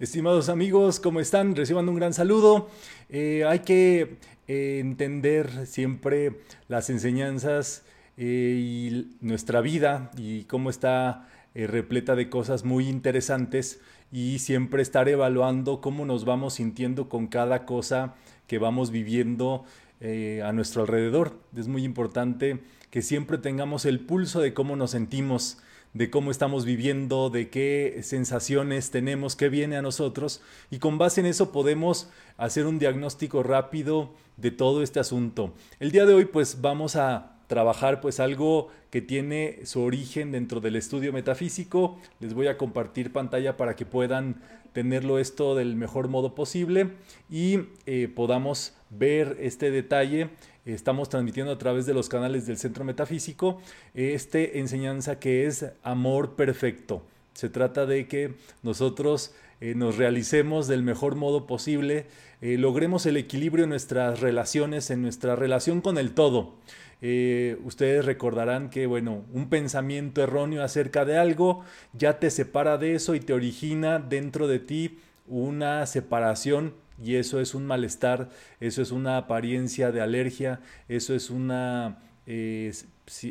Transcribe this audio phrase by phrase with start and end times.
[0.00, 1.54] Estimados amigos, ¿cómo están?
[1.54, 2.70] Reciban un gran saludo.
[3.10, 4.16] Eh, hay que
[4.48, 7.84] eh, entender siempre las enseñanzas
[8.16, 15.06] eh, y nuestra vida y cómo está repleta de cosas muy interesantes y siempre estar
[15.06, 18.14] evaluando cómo nos vamos sintiendo con cada cosa
[18.46, 19.66] que vamos viviendo
[20.00, 21.38] a nuestro alrededor.
[21.54, 22.60] Es muy importante
[22.90, 25.58] que siempre tengamos el pulso de cómo nos sentimos
[25.92, 31.20] de cómo estamos viviendo, de qué sensaciones tenemos, qué viene a nosotros y con base
[31.20, 35.52] en eso podemos hacer un diagnóstico rápido de todo este asunto.
[35.80, 40.60] El día de hoy pues vamos a trabajar pues algo que tiene su origen dentro
[40.60, 41.98] del estudio metafísico.
[42.20, 44.40] Les voy a compartir pantalla para que puedan
[44.72, 46.92] tenerlo esto del mejor modo posible
[47.28, 50.30] y eh, podamos ver este detalle
[50.74, 53.60] Estamos transmitiendo a través de los canales del Centro Metafísico
[53.94, 57.02] esta enseñanza que es amor perfecto.
[57.34, 62.06] Se trata de que nosotros eh, nos realicemos del mejor modo posible,
[62.40, 66.54] eh, logremos el equilibrio en nuestras relaciones, en nuestra relación con el todo.
[67.02, 72.94] Eh, ustedes recordarán que, bueno, un pensamiento erróneo acerca de algo ya te separa de
[72.94, 78.82] eso y te origina dentro de ti una separación y eso es un malestar, eso
[78.82, 82.72] es una apariencia de alergia, eso es una, eh,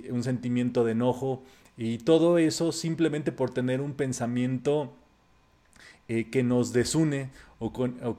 [0.10, 1.44] un sentimiento de enojo
[1.78, 4.94] y todo eso simplemente por tener un pensamiento
[6.12, 7.72] eh, que nos desune o,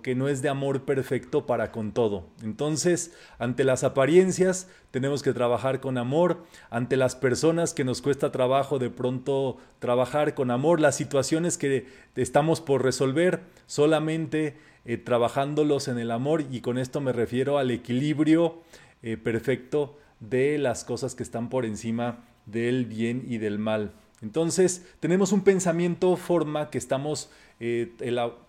[0.03, 2.27] que no es de amor perfecto para con todo.
[2.43, 8.31] Entonces, ante las apariencias tenemos que trabajar con amor, ante las personas que nos cuesta
[8.31, 15.89] trabajo de pronto trabajar con amor, las situaciones que estamos por resolver, solamente eh, trabajándolos
[15.89, 18.63] en el amor y con esto me refiero al equilibrio
[19.03, 23.93] eh, perfecto de las cosas que están por encima del bien y del mal.
[24.23, 27.93] Entonces tenemos un pensamiento forma que estamos eh,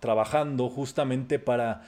[0.00, 1.82] trabajando justamente para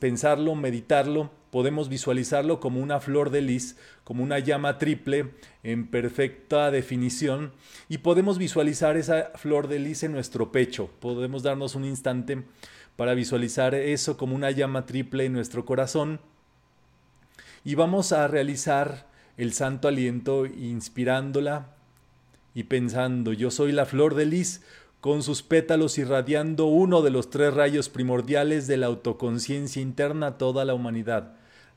[0.00, 5.30] pensarlo, meditarlo, podemos visualizarlo como una flor de lis, como una llama triple
[5.62, 7.52] en perfecta definición
[7.88, 10.90] y podemos visualizar esa flor de lis en nuestro pecho.
[10.98, 12.42] Podemos darnos un instante
[12.96, 16.20] para visualizar eso como una llama triple en nuestro corazón.
[17.64, 19.06] Y vamos a realizar
[19.36, 21.74] el santo aliento inspirándola
[22.54, 24.62] y pensando, yo soy la flor de lis,
[25.00, 30.38] con sus pétalos irradiando uno de los tres rayos primordiales de la autoconciencia interna a
[30.38, 31.34] toda la humanidad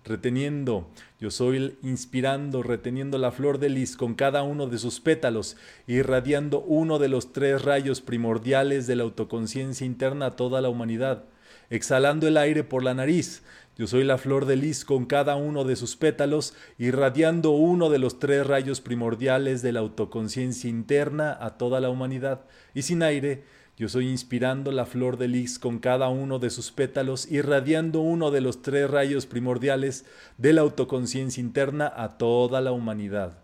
[0.07, 5.57] reteniendo, yo soy inspirando, reteniendo la flor de lis con cada uno de sus pétalos,
[5.85, 11.25] irradiando uno de los tres rayos primordiales de la autoconciencia interna a toda la humanidad,
[11.69, 13.43] exhalando el aire por la nariz,
[13.77, 17.99] yo soy la flor de lis con cada uno de sus pétalos, irradiando uno de
[17.99, 23.43] los tres rayos primordiales de la autoconciencia interna a toda la humanidad, y sin aire,
[23.77, 28.31] yo soy inspirando la flor de lis con cada uno de sus pétalos, irradiando uno
[28.31, 30.03] de los tres rayos primordiales
[30.39, 33.37] de la autoconciencia interna a toda la humanidad.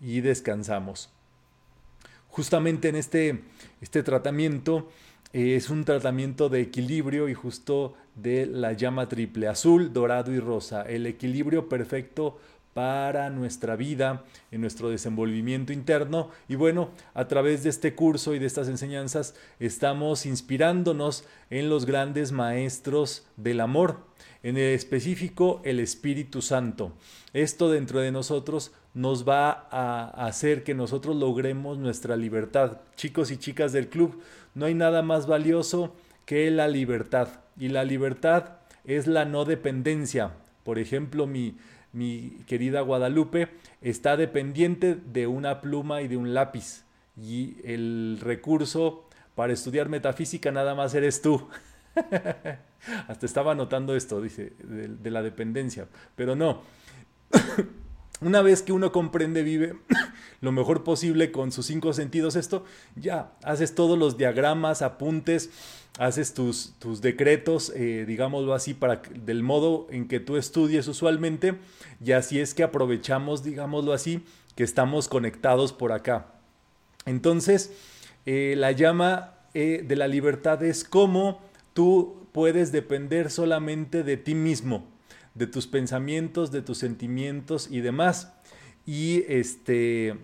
[0.00, 1.08] Y descansamos.
[2.28, 3.44] Justamente en este,
[3.80, 4.90] este tratamiento
[5.34, 10.82] es un tratamiento de equilibrio y justo de la llama triple, azul, dorado y rosa,
[10.82, 12.38] el equilibrio perfecto
[12.72, 16.30] para nuestra vida, en nuestro desenvolvimiento interno.
[16.48, 21.84] Y bueno, a través de este curso y de estas enseñanzas estamos inspirándonos en los
[21.84, 24.06] grandes maestros del amor,
[24.44, 26.92] en el específico el Espíritu Santo.
[27.32, 32.78] Esto dentro de nosotros nos va a hacer que nosotros logremos nuestra libertad.
[32.94, 34.20] Chicos y chicas del club,
[34.54, 35.94] no hay nada más valioso
[36.24, 37.28] que la libertad.
[37.58, 40.32] Y la libertad es la no dependencia.
[40.62, 41.56] Por ejemplo, mi,
[41.92, 43.48] mi querida Guadalupe
[43.82, 46.84] está dependiente de una pluma y de un lápiz.
[47.16, 51.48] Y el recurso para estudiar metafísica nada más eres tú.
[53.08, 55.88] Hasta estaba anotando esto, dice, de la dependencia.
[56.16, 56.62] Pero no.
[58.20, 59.76] Una vez que uno comprende, vive
[60.40, 62.64] lo mejor posible con sus cinco sentidos esto,
[62.94, 65.50] ya haces todos los diagramas, apuntes,
[65.98, 71.56] haces tus, tus decretos, eh, digámoslo así, para del modo en que tú estudies usualmente,
[72.04, 74.24] y así es que aprovechamos, digámoslo así,
[74.54, 76.26] que estamos conectados por acá.
[77.06, 77.72] Entonces,
[78.26, 81.40] eh, la llama eh, de la libertad es cómo
[81.74, 84.93] tú puedes depender solamente de ti mismo
[85.34, 88.32] de tus pensamientos, de tus sentimientos y demás.
[88.86, 90.16] Y este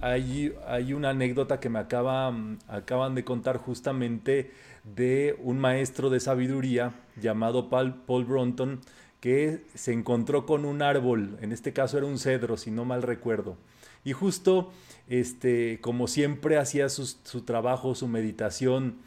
[0.00, 2.32] hay, hay una anécdota que me acaba,
[2.68, 4.52] acaban de contar justamente
[4.84, 8.80] de un maestro de sabiduría llamado Paul, Paul Bronton
[9.20, 13.02] que se encontró con un árbol, en este caso era un cedro, si no mal
[13.02, 13.56] recuerdo.
[14.04, 14.70] Y justo,
[15.08, 18.98] este, como siempre hacía su, su trabajo, su meditación,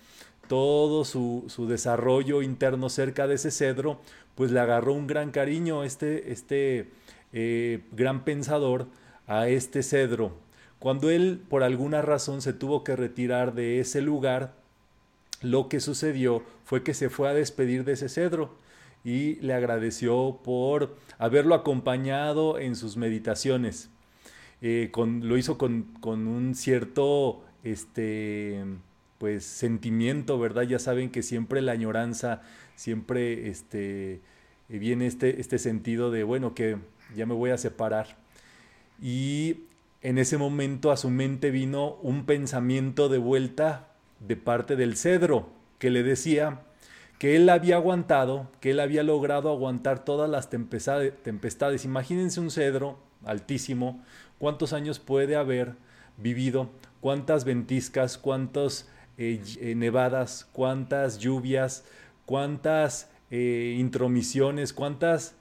[0.50, 4.02] todo su, su, desarrollo interno cerca de ese cedro,
[4.36, 6.90] pues le agarró un gran cariño este, este
[7.34, 8.88] eh, gran pensador
[9.28, 10.34] a este cedro.
[10.80, 14.56] Cuando él por alguna razón se tuvo que retirar de ese lugar,
[15.42, 18.56] lo que sucedió fue que se fue a despedir de ese cedro
[19.04, 23.90] y le agradeció por haberlo acompañado en sus meditaciones.
[24.62, 28.64] Eh, con, lo hizo con, con, un cierto este,
[29.18, 30.64] pues, sentimiento, ¿verdad?
[30.64, 32.44] Ya saben que siempre la añoranza,
[32.82, 34.22] siempre este,
[34.68, 36.78] viene este, este sentido de, bueno, que
[37.16, 38.18] ya me voy a separar.
[39.00, 39.66] Y
[40.02, 43.90] en ese momento a su mente vino un pensamiento de vuelta
[44.20, 46.62] de parte del cedro, que le decía,
[47.20, 51.86] que él había aguantado, que él había logrado aguantar todas las tempestades.
[51.86, 54.04] Imagínense un cedro altísimo,
[54.40, 55.74] cuántos años puede haber
[56.18, 58.90] vivido, cuántas ventiscas, cuántas
[59.20, 61.84] eh, eh, nevadas, cuántas lluvias,
[62.32, 65.36] cuántas eh, intromisiones, cuántas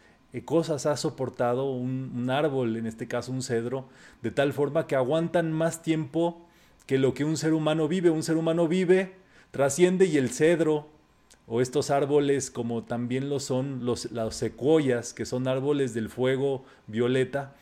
[0.44, 3.86] cosas ha soportado un, árbol, en este caso un cedro,
[4.22, 6.44] de tal forma que aguantan más tiempo
[6.86, 8.10] que lo que un ser humano vive.
[8.10, 9.14] Un ser humano vive,
[9.52, 10.88] trasciende y el cedro
[11.46, 16.64] o estos árboles como también lo son los, las secuoyas, que son árboles del fuego
[16.88, 17.54] violeta,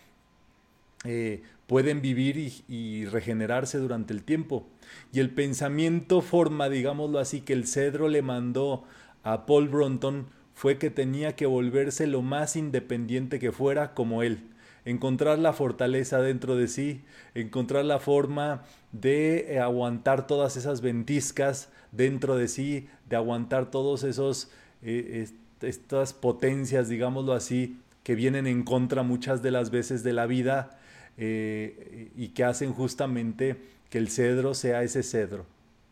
[1.05, 4.67] eh, pueden vivir y, regenerarse durante el tiempo.
[5.13, 8.85] Y el pensamiento forma, digámoslo así, que el cedro le mandó
[9.23, 14.43] a Paul Bronton fue que tenía que volverse lo más independiente que fuera como él
[14.89, 17.03] encontrar la fortaleza dentro de sí,
[17.35, 18.63] encontrar la forma
[18.93, 24.51] de aguantar todas esas ventiscas dentro de sí, de aguantar todos esos
[24.83, 25.29] eh,
[25.61, 30.79] estas potencias, digámoslo así, que vienen en contra muchas de las veces de la vida
[31.19, 33.57] eh, y que hacen justamente
[33.91, 35.45] que el cedro sea ese cedro.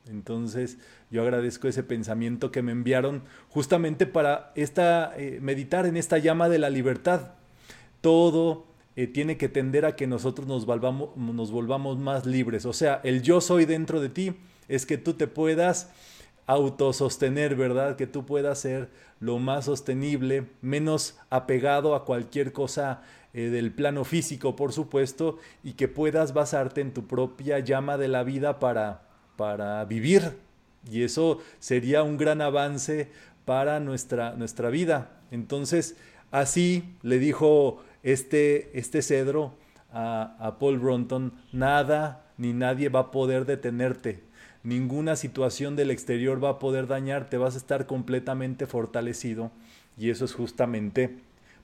[0.09, 0.79] Entonces,
[1.11, 6.59] yo agradezco ese pensamiento que me enviaron justamente para esta, meditar en esta llama de
[6.59, 7.33] la libertad.
[8.01, 8.67] Todo
[8.97, 12.65] eh, tiene que tender a que nosotros nos volvamos, nos volvamos más libres.
[12.65, 14.35] O sea, el yo soy dentro de ti
[14.69, 15.91] es que tú te puedas
[16.47, 17.97] autosostener, ¿verdad?
[17.97, 18.89] Que tú puedas ser
[19.21, 23.03] lo más sostenible, menos apegado a cualquier cosa
[23.35, 28.09] eh, del plano físico, por supuesto, y que puedas basarte en tu propia llama de
[28.09, 29.03] la vida para,
[29.37, 30.33] para vivir.
[30.91, 33.09] Y eso sería un gran avance
[33.45, 35.11] para nuestra, nuestra vida.
[35.31, 35.97] Entonces,
[36.31, 39.55] así le dijo este, este cedro
[39.93, 44.23] a, Paul Bronton, nada ni nadie va a poder detenerte.
[44.63, 49.51] Ninguna situación del exterior va a poder dañarte, vas a estar completamente fortalecido.
[49.97, 51.19] Y eso es justamente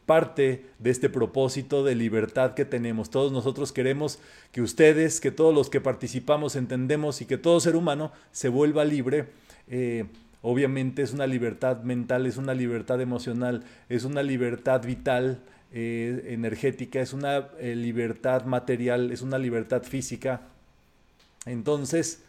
[0.07, 3.11] parte de este propósito de libertad que tenemos.
[3.11, 4.19] Todos nosotros queremos
[4.51, 8.85] que ustedes, que todos los que participamos entendemos y que todo ser humano se vuelva
[8.85, 9.27] libre.
[9.69, 10.07] Eh,
[10.43, 15.41] obviamente es una libertad mental, es una libertad emocional, es una libertad vital,
[15.73, 20.43] eh, energética, es una eh, libertad material, es una libertad física.
[21.47, 22.23] Entonces,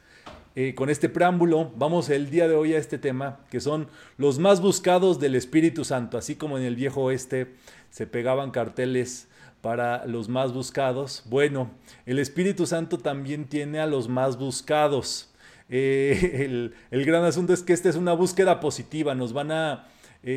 [0.55, 4.37] eh, con este preámbulo, vamos el día de hoy a este tema, que son los
[4.37, 7.55] más buscados del Espíritu Santo, así como en el viejo oeste
[7.89, 9.27] se pegaban carteles
[9.61, 11.23] para los más buscados.
[11.25, 11.71] Bueno,
[12.05, 15.33] el Espíritu Santo también tiene a los más buscados.
[15.69, 19.87] el, el, gran asunto es que esta es una búsqueda positiva, nos van a,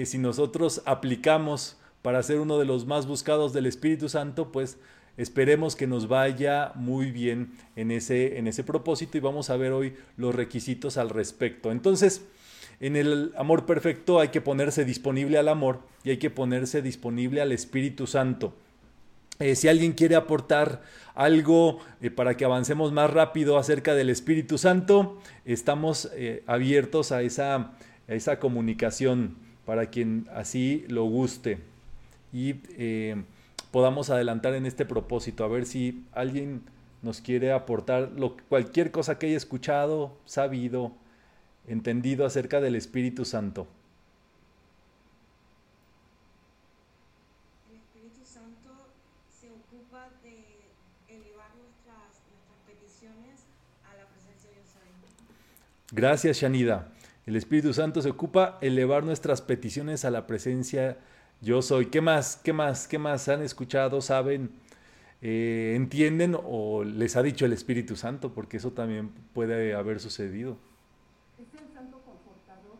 [0.04, 4.78] si nosotros aplicamos para ser uno de los más buscados del Espíritu Santo, pues
[5.16, 9.72] esperemos que nos vaya muy bien en ese, en ese propósito y vamos a ver
[9.72, 11.72] hoy los requisitos al respecto.
[11.72, 12.22] Entonces,
[12.80, 17.40] en el amor perfecto hay que ponerse disponible al amor y hay que ponerse disponible
[17.40, 18.54] al Espíritu Santo.
[19.38, 20.82] Eh, si alguien quiere aportar
[21.14, 27.22] algo eh, para que avancemos más rápido acerca del Espíritu Santo, estamos eh, abiertos a
[27.22, 31.58] esa, a esa comunicación para quien así lo guste
[32.32, 32.54] y
[33.76, 36.62] podamos adelantar en este propósito, a ver si alguien
[37.02, 40.92] nos quiere aportar lo, cualquier cosa que haya escuchado, sabido,
[41.66, 43.66] entendido acerca del Espíritu Santo.
[47.68, 48.88] El Espíritu Santo
[49.28, 53.44] se ocupa de elevar nuestras, nuestras peticiones
[53.84, 55.92] a la presencia de Dios.
[55.92, 56.92] Gracias, Shanida.
[57.26, 61.86] El Espíritu Santo se ocupa de elevar nuestras peticiones a la presencia de yo soy.
[61.86, 62.36] ¿Qué más?
[62.42, 62.88] ¿Qué más?
[62.88, 64.00] ¿Qué más han escuchado?
[64.00, 64.50] ¿Saben?
[65.22, 70.56] eh, entienden o les ha dicho el Espíritu Santo, porque eso también puede haber sucedido.
[71.38, 72.76] ¿Es el santo confortador?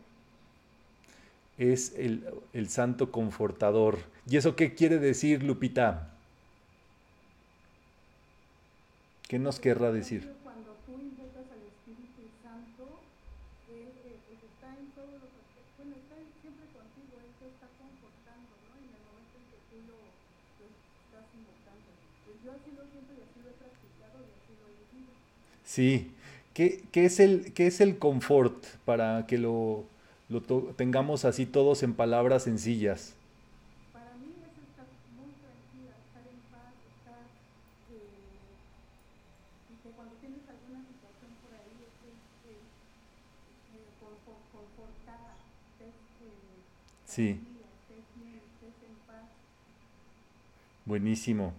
[1.57, 3.97] Es el, el santo confortador.
[4.29, 6.13] ¿Y eso qué quiere decir, Lupita?
[9.27, 10.31] ¿Qué nos querrá decir?
[10.43, 12.87] Cuando tú invocas al Espíritu Santo,
[13.67, 17.67] Él eh, pues está en todos los aspectos, bueno, está siempre contigo, Él te está
[17.75, 18.79] confortando, ¿no?
[18.79, 19.99] En el momento en que tú lo,
[20.63, 21.91] lo estás invocando.
[22.23, 25.11] Pues yo así lo siento y así lo he practicado y así lo he vivido.
[25.77, 26.09] Sí.
[26.55, 29.83] ¿Qué, qué es, el, qué es el confort para que lo,
[30.27, 33.13] lo to- tengamos así todos en palabras sencillas?
[33.93, 37.21] Para mí es estar muy tranquila, estar en paz, estar,
[37.93, 38.41] eh,
[39.69, 42.17] y que cuando tienes alguna situación por ahí, estés
[42.49, 42.57] eh,
[43.77, 45.37] eh, confo- confortada,
[45.77, 45.93] estés
[46.25, 46.57] eh,
[47.05, 47.37] Sí.
[47.37, 49.29] tranquila, estés bien, estés en paz.
[50.85, 51.53] Buenísimo.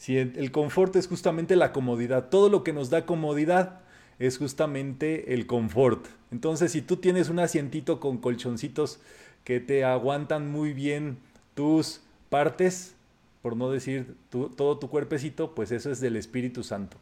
[0.00, 2.30] Sí, el confort es justamente la comodidad.
[2.30, 3.80] Todo lo que nos da comodidad
[4.18, 6.06] es justamente el confort.
[6.32, 8.98] Entonces, si tú tienes un asientito con colchoncitos
[9.44, 11.18] que te aguantan muy bien
[11.54, 12.94] tus partes,
[13.42, 16.96] por no decir todo tu cuerpecito, pues eso es del Espíritu Santo.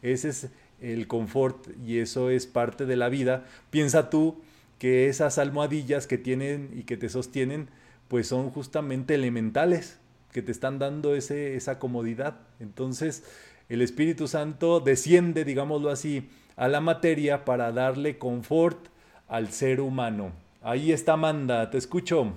[0.00, 0.48] Ese es
[0.80, 3.44] el confort y eso es parte de la vida.
[3.68, 4.40] Piensa tú
[4.78, 7.68] que esas almohadillas que tienen y que te sostienen,
[8.08, 9.98] pues son justamente elementales
[10.32, 12.36] que te están dando ese, esa comodidad.
[12.60, 13.24] Entonces,
[13.68, 18.88] el Espíritu Santo desciende, digámoslo así, a la materia para darle confort
[19.28, 20.32] al ser humano.
[20.62, 22.32] Ahí está Amanda, te escucho.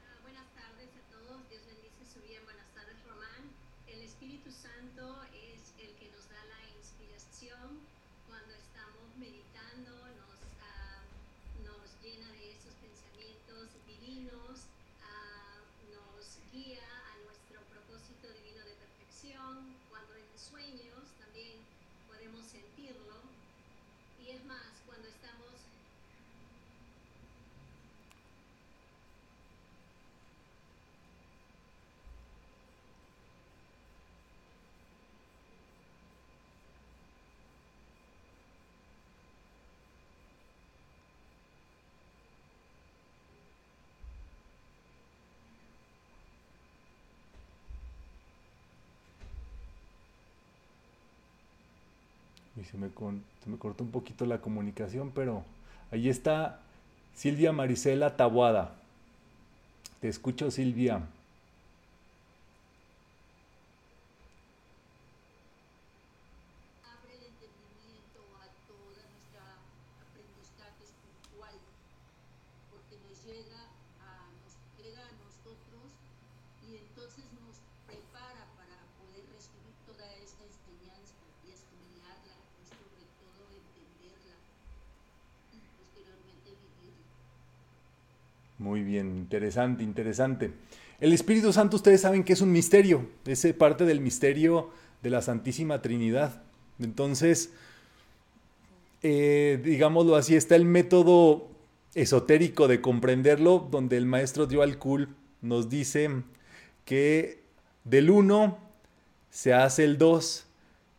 [0.00, 2.40] Ah, Buenas tardes a todos, Dios bendice su vida.
[2.44, 3.50] Buenas tardes, Román.
[3.90, 7.84] El Espíritu Santo es el que nos da la inspiración
[8.30, 11.02] cuando estamos meditando, nos, ah,
[11.66, 14.70] nos llena de esos pensamientos divinos,
[15.04, 15.60] ah,
[15.92, 19.76] nos guía a nuestro propósito divino de perfección.
[19.92, 21.60] Cuando en sueños también
[22.08, 23.20] podemos sentirlo.
[24.24, 25.52] Y es más, cuando estamos
[52.60, 55.44] Y se me, con- se me cortó un poquito la comunicación, pero
[55.90, 56.60] ahí está
[57.14, 58.74] Silvia Marisela Tabuada.
[60.00, 61.02] Te escucho, Silvia.
[66.84, 69.44] abre el entendimiento a toda nuestra
[70.00, 71.56] aprendizaje espiritual,
[72.70, 73.60] porque nos llega
[74.04, 75.84] a, nos llega a nosotros
[76.68, 77.56] y entonces nos
[77.88, 84.36] prepara para poder recibir toda esta enseñanza y asimilarla y sobre todo entenderla
[85.52, 87.04] y posteriormente vivirla.
[88.58, 90.52] Muy bien, interesante, interesante.
[91.00, 94.70] El Espíritu Santo, ustedes saben que es un misterio, es eh, parte del misterio
[95.02, 96.42] de la Santísima Trinidad.
[96.80, 97.52] Entonces,
[99.02, 101.48] eh, digámoslo así, está el método
[101.94, 105.08] esotérico de comprenderlo, donde el maestro Kul
[105.40, 106.10] nos dice
[106.84, 107.42] que
[107.84, 108.58] del 1
[109.30, 110.46] se hace el 2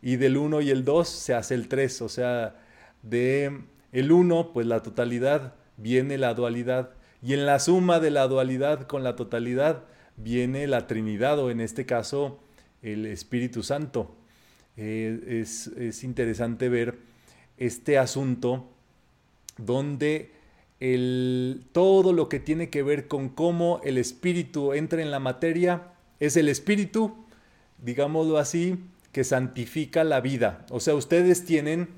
[0.00, 2.56] y del 1 y el 2 se hace el 3, o sea,
[3.02, 3.60] de
[3.92, 8.86] el 1, pues la totalidad, viene la dualidad, y en la suma de la dualidad
[8.86, 9.84] con la totalidad
[10.16, 12.40] viene la Trinidad, o en este caso
[12.82, 14.14] el Espíritu Santo.
[14.76, 16.98] Eh, es, es interesante ver
[17.56, 18.68] este asunto
[19.56, 20.30] donde
[20.80, 25.92] el, todo lo que tiene que ver con cómo el espíritu entra en la materia
[26.20, 27.14] es el espíritu,
[27.82, 28.78] digámoslo así,
[29.12, 30.66] que santifica la vida.
[30.70, 31.88] O sea, ustedes tienen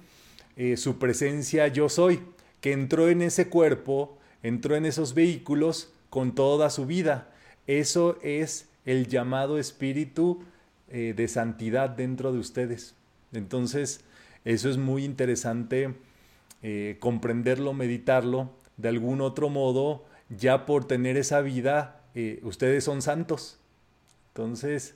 [0.57, 2.21] eh, su presencia yo soy,
[2.61, 7.29] que entró en ese cuerpo, entró en esos vehículos con toda su vida.
[7.67, 10.43] Eso es el llamado espíritu
[10.89, 12.95] eh, de santidad dentro de ustedes.
[13.33, 14.01] Entonces,
[14.45, 15.95] eso es muy interesante
[16.63, 18.51] eh, comprenderlo, meditarlo.
[18.77, 23.59] De algún otro modo, ya por tener esa vida, eh, ustedes son santos.
[24.29, 24.95] Entonces,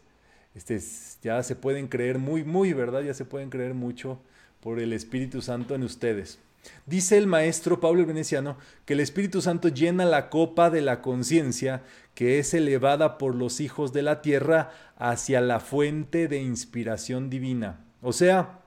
[0.55, 0.81] este,
[1.23, 3.03] ya se pueden creer muy, muy, ¿verdad?
[3.03, 4.21] Ya se pueden creer mucho
[4.61, 6.39] por el Espíritu Santo en ustedes.
[6.87, 11.83] Dice el maestro Pablo Veneciano que el Espíritu Santo llena la copa de la conciencia
[12.15, 17.81] que es elevada por los hijos de la tierra hacia la fuente de inspiración divina.
[18.01, 18.61] O sea,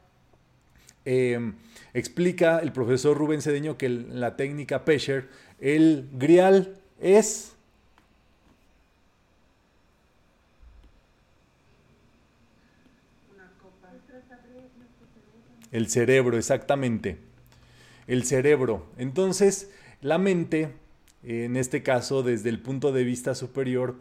[1.03, 1.55] em,
[1.93, 7.51] explica el profesor Rubén Cedeño que la técnica Pesher, el grial es...
[15.71, 17.17] El cerebro, exactamente.
[18.07, 18.85] El cerebro.
[18.97, 19.71] Entonces,
[20.01, 20.69] la mente,
[21.23, 23.95] en este caso desde el punto de vista superior,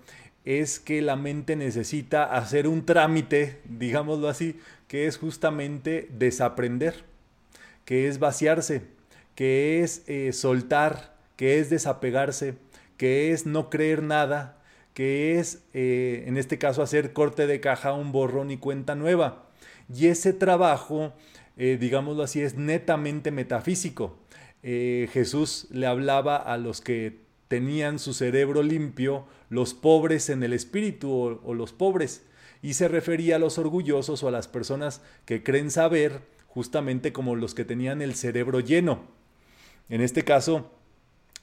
[0.44, 7.04] es que la mente necesita hacer un trámite, digámoslo así, que es justamente desaprender,
[7.84, 8.82] que es vaciarse,
[9.34, 12.56] que es eh, soltar, que es desapegarse,
[12.96, 14.58] que es no creer nada,
[14.92, 19.46] que es, eh, en este caso, hacer corte de caja, un borrón y cuenta nueva.
[19.92, 21.12] Y ese trabajo,
[21.56, 24.18] eh, digámoslo así, es netamente metafísico.
[24.62, 31.12] Jesús le hablaba a los que tenían su cerebro limpio, los pobres en el espíritu
[31.12, 32.22] o, o los pobres,
[32.62, 37.36] y se refería a los orgullosos o a las personas que creen saber, justamente como
[37.36, 39.02] los que tenían el cerebro lleno.
[39.90, 40.70] En este caso,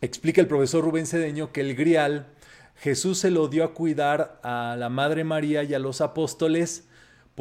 [0.01, 2.27] explica el profesor Rubén Cedeño que el grial
[2.75, 6.87] Jesús se lo dio a cuidar a la Madre María y a los apóstoles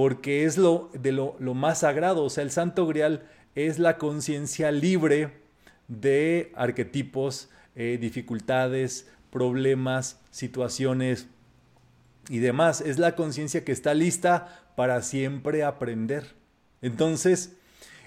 [0.00, 4.72] porque es lo, de lo, más sagrado, o sea, el Santo Grial es la conciencia
[4.72, 5.42] libre
[5.88, 11.26] de arquetipos, eh, dificultades, problemas, situaciones
[12.30, 12.80] y demás.
[12.80, 16.34] Es la conciencia que está lista para siempre aprender.
[16.80, 17.58] Entonces,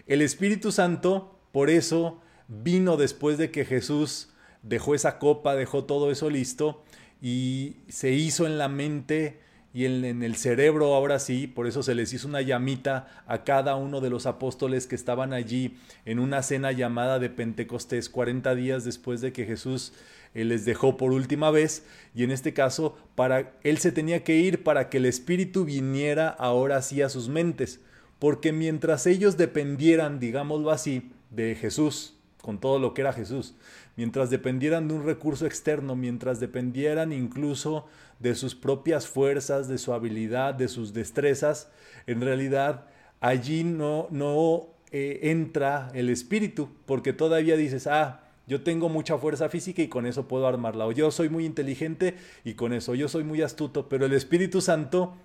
[0.08, 4.32] el Espíritu Santo, por eso, vino después de que Jesús
[4.64, 6.84] dejó esa copa, dejó todo eso listo
[7.22, 9.44] y se hizo en la mente
[9.74, 13.76] y en, el cerebro ahora sí, por eso se les hizo una llamita a cada
[13.76, 18.86] uno de los apóstoles que estaban allí en una cena llamada de Pentecostés, 40 días
[18.86, 19.94] después de que Jesús
[20.36, 24.38] eh, les dejó por última vez, y en este caso, para él se tenía que
[24.38, 27.80] ir para que el Espíritu viniera ahora sí a sus mentes,
[28.20, 32.14] porque mientras ellos dependieran, digámoslo así, de Jesús,
[32.44, 33.56] con todo lo que era Jesús,
[33.96, 37.86] mientras dependieran de un recurso externo, mientras dependieran incluso
[38.20, 41.70] de sus propias fuerzas, de su habilidad, de sus destrezas,
[42.08, 42.86] en realidad
[43.20, 49.50] allí no, no eh, entra el espíritu, porque todavía dices, ah, yo tengo mucha fuerza
[49.50, 53.08] física y con eso puedo armarla, o yo soy muy inteligente y con eso, yo
[53.08, 55.16] soy muy astuto, pero el Espíritu Santo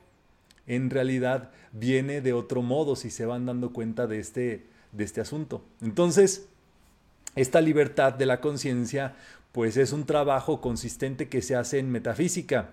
[0.66, 5.20] en realidad viene de otro modo si se van dando cuenta de este, de este
[5.20, 5.64] asunto.
[5.80, 6.48] Entonces,
[7.40, 9.14] esta libertad de la conciencia,
[9.52, 12.70] pues es un trabajo consistente que se hace en metafísica.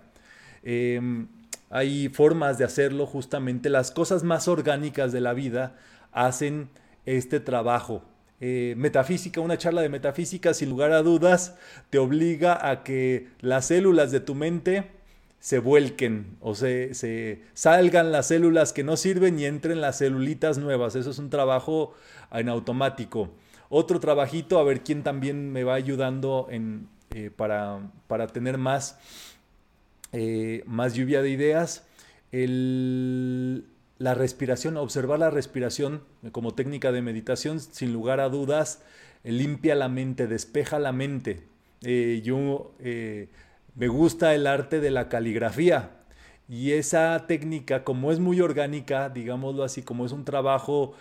[0.63, 1.27] Em,
[1.69, 5.75] hay formas de hacerlo, justamente las cosas más orgánicas de la vida
[6.11, 6.69] hacen
[7.05, 8.03] este trabajo.
[8.41, 11.55] Eh, metafísica, una charla de metafísica, sin lugar a dudas,
[11.89, 14.91] te obliga a que las células de tu mente
[15.39, 20.57] se vuelquen o se, se, salgan las células que no sirven y entren las celulitas
[20.57, 20.95] nuevas.
[20.95, 21.93] Eso es un trabajo
[22.31, 23.31] en automático
[23.69, 28.99] otro trabajito, a ver quién también me va ayudando en, eh, para, para, tener más,
[30.11, 31.85] eh, más lluvia de ideas.
[33.97, 36.01] La respiración, observar la respiración
[36.31, 38.81] como técnica de meditación, sin lugar a dudas,
[39.23, 41.43] limpia la mente, despeja la mente.
[41.81, 42.73] Eh, yo
[43.75, 45.91] me gusta el arte de la caligrafía
[46.47, 50.93] y esa técnica, como es muy orgánica, digámoslo así, como es un trabajo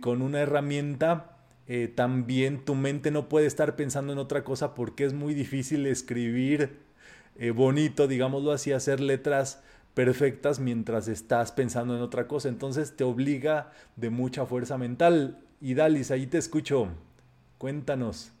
[0.00, 1.36] con una herramienta,
[1.72, 5.86] eh, también tu mente no puede estar pensando en otra cosa porque es muy difícil
[5.86, 6.80] escribir
[7.36, 9.62] eh, bonito, digámoslo así, hacer letras
[9.94, 12.48] perfectas mientras estás pensando en otra cosa.
[12.48, 15.44] Entonces te obliga de mucha fuerza mental.
[15.60, 16.88] Y Dalis, ahí te escucho.
[17.56, 18.32] Cuéntanos.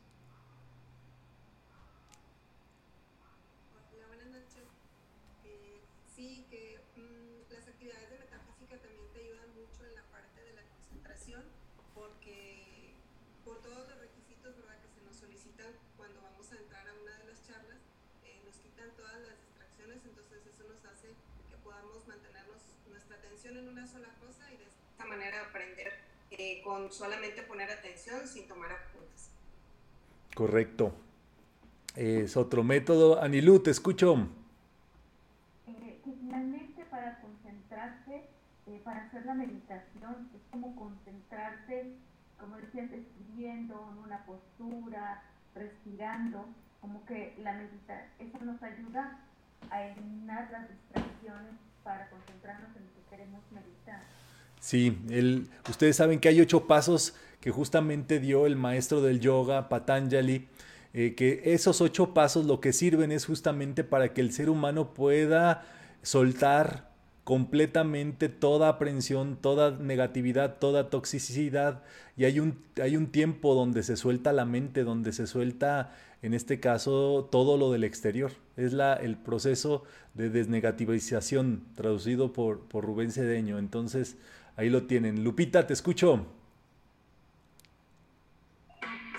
[26.70, 29.30] Con solamente poner atención sin tomar apuntes.
[30.36, 30.92] Correcto.
[31.96, 33.20] Es otro método.
[33.20, 34.28] Anilú, te escucho.
[35.66, 38.22] Eh, finalmente para concentrarse,
[38.68, 41.90] eh, para hacer la meditación, es como concentrarse,
[42.38, 45.24] como decían, escribiendo en una postura,
[45.56, 46.46] respirando,
[46.80, 49.18] como que la meditación, eso nos ayuda
[49.70, 54.04] a eliminar las distracciones para concentrarnos en lo que queremos meditar.
[54.60, 54.96] Sí,
[55.68, 60.46] ustedes saben que hay ocho pasos que justamente dio el maestro del yoga, Patanjali,
[60.92, 64.92] eh, que esos ocho pasos lo que sirven es justamente para que el ser humano
[64.92, 65.64] pueda
[66.02, 66.90] soltar
[67.24, 71.82] completamente toda aprensión, toda negatividad, toda toxicidad.
[72.16, 76.34] Y hay un, hay un tiempo donde se suelta la mente, donde se suelta, en
[76.34, 78.32] este caso, todo lo del exterior.
[78.56, 83.58] Es la, el proceso de desnegativización, traducido por, por Rubén Cedeño.
[83.58, 84.16] Entonces,
[84.60, 85.24] Ahí lo tienen.
[85.24, 86.26] Lupita, te escucho.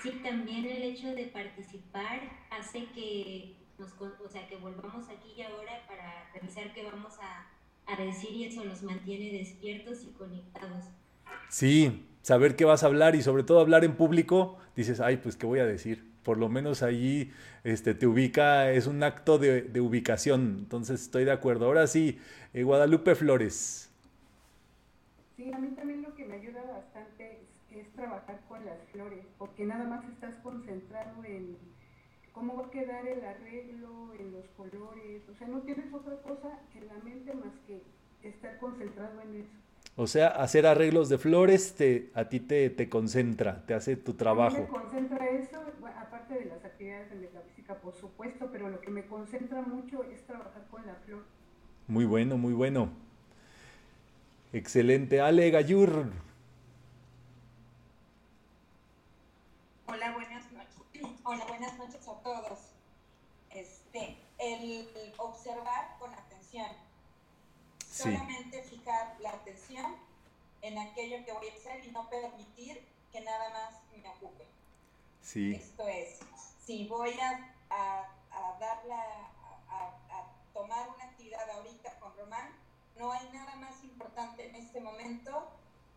[0.00, 5.42] sí, también el hecho de participar hace que nos, o sea, que volvamos aquí y
[5.42, 7.48] ahora para revisar qué vamos a,
[7.92, 10.84] a decir y eso nos mantiene despiertos y conectados.
[11.48, 15.34] Sí, saber qué vas a hablar y sobre todo hablar en público, dices, ay, pues
[15.36, 16.12] qué voy a decir.
[16.22, 17.32] Por lo menos allí
[17.64, 20.58] este, te ubica, es un acto de, de ubicación.
[20.60, 21.66] Entonces estoy de acuerdo.
[21.66, 22.20] Ahora sí,
[22.54, 23.91] eh, Guadalupe Flores.
[25.36, 27.40] Sí, a mí también lo que me ayuda bastante
[27.70, 31.56] es, es trabajar con las flores, porque nada más estás concentrado en
[32.32, 36.60] cómo va a quedar el arreglo, en los colores, o sea, no tienes otra cosa
[36.74, 37.82] en la mente más que
[38.22, 39.52] estar concentrado en eso.
[39.96, 44.12] O sea, hacer arreglos de flores te, a ti te, te concentra, te hace tu
[44.12, 44.58] A mí trabajo.
[44.58, 45.58] me concentra eso,
[45.98, 50.24] aparte de las actividades de metafísica, por supuesto, pero lo que me concentra mucho es
[50.26, 51.24] trabajar con la flor.
[51.86, 52.90] Muy bueno, muy bueno.
[54.52, 55.20] Excelente.
[55.20, 56.12] Ale Gayur.
[59.86, 60.72] Hola, buenas noches.
[61.24, 62.58] Hola, buenas noches a todos.
[63.50, 64.88] Este, el
[65.18, 66.68] observar con atención.
[67.86, 68.02] Sí.
[68.04, 69.96] Solamente fijar la atención
[70.62, 74.46] en aquello que voy a hacer y no permitir que nada más me ocupe.
[75.20, 75.54] Sí.
[75.54, 76.20] Esto es,
[76.64, 77.98] si voy a, a,
[78.30, 79.30] a dar la-
[79.68, 82.50] a, a- a tomar una actividad ahorita con Román,
[82.98, 85.48] no hay nada más importante en este momento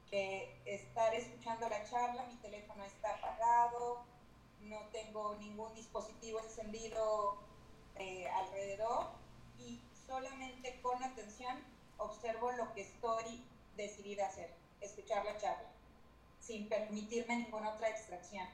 [0.10, 4.04] que estar escuchando la charla, mi teléfono está apagado,
[4.62, 7.38] no tengo ningún dispositivo encendido
[7.98, 9.08] eh, alrededor
[9.60, 11.56] y solamente con atención
[11.98, 13.44] observo lo que estoy
[13.78, 14.50] decidida a hacer,
[14.82, 15.72] escuchar la charla,
[16.40, 18.46] sin permitirme ninguna otra distracción.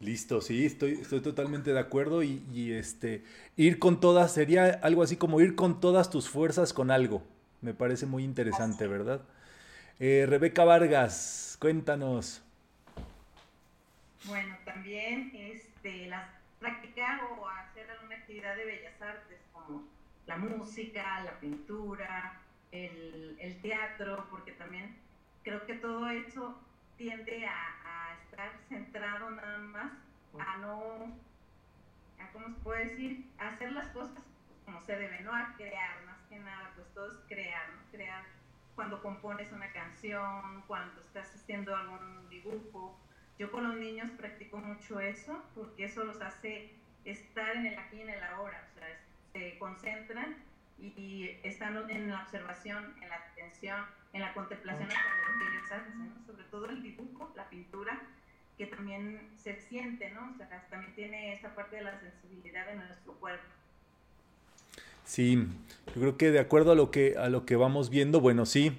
[0.00, 3.24] Listo, sí, estoy, estoy totalmente de acuerdo y, y, este,
[3.56, 7.22] ir con todas, sería algo así como ir con todas tus fuerzas con algo.
[7.60, 9.22] Me parece muy interesante, ¿verdad?
[9.98, 12.42] Eh, Rebeca Vargas, cuéntanos.
[14.24, 19.84] Bueno, también este, las, practicar o hacer alguna actividad de bellas artes como
[20.26, 22.40] la música, la pintura,
[22.70, 24.96] el, teatro, porque también
[25.42, 26.58] creo que todo eso
[26.96, 27.74] tiende a,
[28.22, 29.92] estar centrado nada más
[30.38, 31.16] a no,
[32.20, 33.26] a, ¿cómo se puede decir?
[33.38, 34.22] A hacer las cosas
[34.64, 37.90] como se debe, no a crear, más que nada, pues todo es crear, ¿no?
[37.90, 38.24] Crear
[38.74, 42.96] cuando compones una canción, cuando estás haciendo algún dibujo.
[43.38, 47.96] Yo con los niños practico mucho eso porque eso los hace estar en el aquí
[47.96, 48.86] y en el ahora, o sea,
[49.32, 50.36] se concentran
[50.78, 55.72] y están en la observación, en la atención, en la contemplación hacia lo que ellos
[55.72, 56.26] hacen, ¿no?
[56.26, 58.00] sobre todo el dibujo, la pintura,
[58.56, 60.30] que también se siente, ¿no?
[60.30, 63.44] O sea, también tiene esa parte de la sensibilidad de nuestro cuerpo.
[65.08, 65.38] Sí,
[65.94, 68.72] yo creo que de acuerdo a lo que, a lo que vamos viendo, bueno, sí,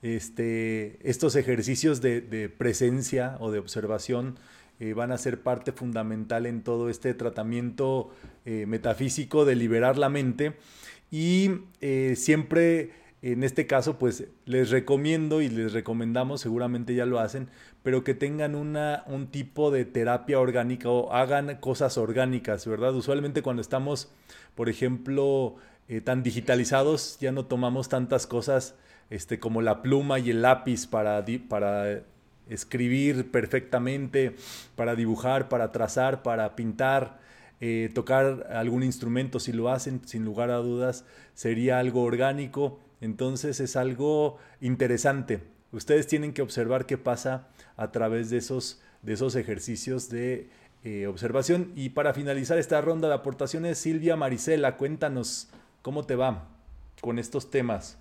[0.00, 4.38] este, estos ejercicios de, presencia o de observación
[4.78, 8.14] eh, van a ser parte fundamental en todo este tratamiento
[8.44, 10.54] eh, metafísico de liberar la mente
[11.10, 12.92] y eh, siempre
[13.22, 17.48] en este caso pues les recomiendo y les recomendamos, seguramente ya lo hacen,
[17.84, 22.94] pero que tengan una, un tipo de terapia orgánica o hagan cosas orgánicas, ¿verdad?
[22.94, 24.12] Usualmente cuando estamos,
[24.56, 25.56] por ejemplo,
[25.88, 28.74] eh, tan digitalizados, ya no tomamos tantas cosas
[29.10, 32.02] este, como la pluma y el lápiz para, para
[32.48, 34.36] escribir perfectamente,
[34.76, 37.20] para dibujar, para trazar, para pintar,
[37.60, 42.80] eh, tocar algún instrumento, si lo hacen, sin lugar a dudas, sería algo orgánico.
[43.00, 45.42] Entonces es algo interesante.
[45.72, 50.48] Ustedes tienen que observar qué pasa a través de esos, de esos ejercicios de
[50.84, 51.72] eh, observación.
[51.74, 55.48] Y para finalizar esta ronda de aportaciones, Silvia Marisela, cuéntanos
[55.82, 56.48] cómo te va
[57.00, 57.98] con estos temas.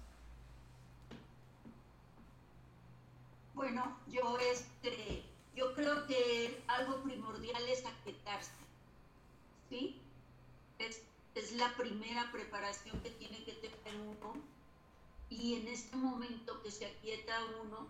[3.53, 5.23] Bueno, yo este,
[5.55, 8.51] yo creo que algo primordial es aquietarse,
[9.69, 9.99] ¿sí?
[10.79, 11.01] Es,
[11.55, 14.33] la primera preparación que tiene que tener uno
[15.29, 17.87] y en este momento que se aquieta uno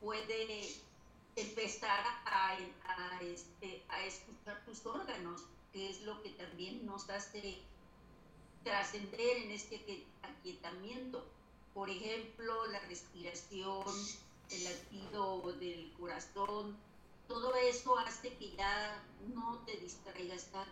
[0.00, 0.60] puede
[1.34, 7.62] empezar a, a, este, a escuchar tus órganos, que es lo que también nos hace
[8.64, 11.24] trascender en este aquietamiento
[11.74, 13.84] por ejemplo, la respiración,
[14.52, 16.76] el latido del corazón,
[17.26, 19.02] todo eso hace que ya
[19.34, 20.70] no te distraigas tanto.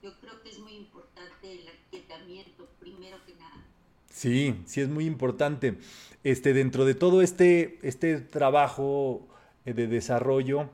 [0.00, 3.64] Yo creo que es muy importante el aquietamiento, primero que nada.
[4.10, 5.78] Sí, sí es muy importante.
[6.22, 9.26] Este, dentro de todo este, este trabajo
[9.64, 10.70] eh, de desarrollo,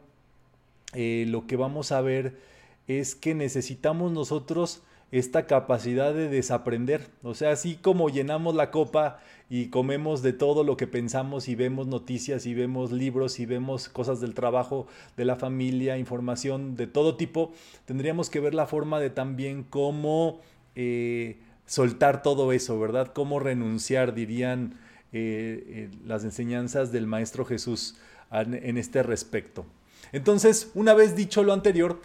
[0.93, 2.39] eh, lo que vamos a ver
[2.87, 7.09] es que necesitamos nosotros esta capacidad de desaprender.
[7.23, 11.55] O sea, así como llenamos la copa y comemos de todo lo que pensamos y
[11.55, 14.87] vemos noticias y vemos libros y vemos cosas del trabajo,
[15.17, 17.53] de la familia, información de todo tipo,
[17.85, 20.41] tendríamos que ver la forma de también cómo
[20.75, 21.37] eh,
[21.67, 23.13] soltar todo eso, ¿verdad?
[23.13, 24.79] Cómo renunciar, dirían
[25.13, 27.97] eh, eh, las enseñanzas del Maestro Jesús
[28.33, 29.65] en este respecto.
[30.11, 32.01] Entonces, una vez dicho lo anterior,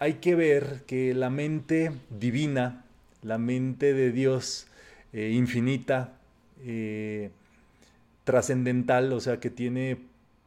[0.00, 2.84] hay que ver que la mente divina,
[3.22, 4.66] la mente de Dios
[5.12, 6.14] eh, infinita,
[6.64, 7.30] eh,
[8.24, 9.98] trascendental, o sea, que tiene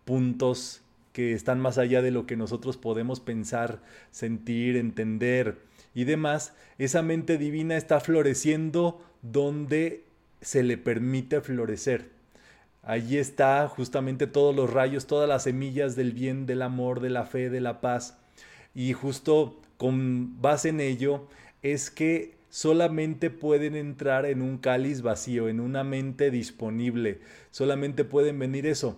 [0.05, 0.81] puntos
[1.13, 5.59] que están más allá de lo que nosotros podemos pensar, sentir, entender
[5.93, 10.03] y demás, esa mente divina está floreciendo donde
[10.41, 12.09] se le permite florecer.
[12.81, 17.25] Allí está justamente todos los rayos, todas las semillas del bien, del amor, de la
[17.25, 18.17] fe, de la paz
[18.75, 21.27] y justo con base en ello
[21.61, 27.19] es que solamente pueden entrar en un cáliz vacío, en una mente disponible,
[27.51, 28.97] solamente pueden venir eso.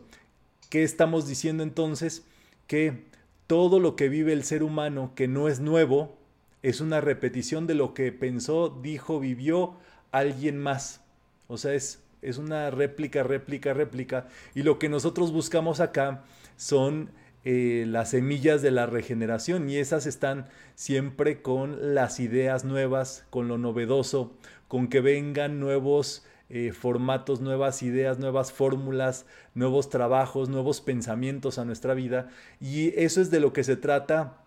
[0.70, 2.26] ¿Qué estamos diciendo entonces?
[2.68, 3.06] Que
[3.48, 6.18] todo lo que vive el ser humano que no es nuevo
[6.64, 9.76] es una repetición de lo que pensó, dijo, vivió
[10.12, 11.02] alguien más.
[11.48, 14.28] O sea, es, es una réplica, réplica, réplica.
[14.56, 16.24] Y lo que nosotros buscamos acá
[16.58, 17.12] son
[17.46, 23.48] eh, las semillas de la regeneración y esas están siempre con las ideas nuevas, con
[23.48, 24.36] lo novedoso,
[24.68, 31.66] con que vengan nuevos eh, formatos, nuevas ideas, nuevas fórmulas, nuevos trabajos, nuevos pensamientos a
[31.66, 32.30] nuestra vida.
[32.60, 34.45] Y eso es de lo que se trata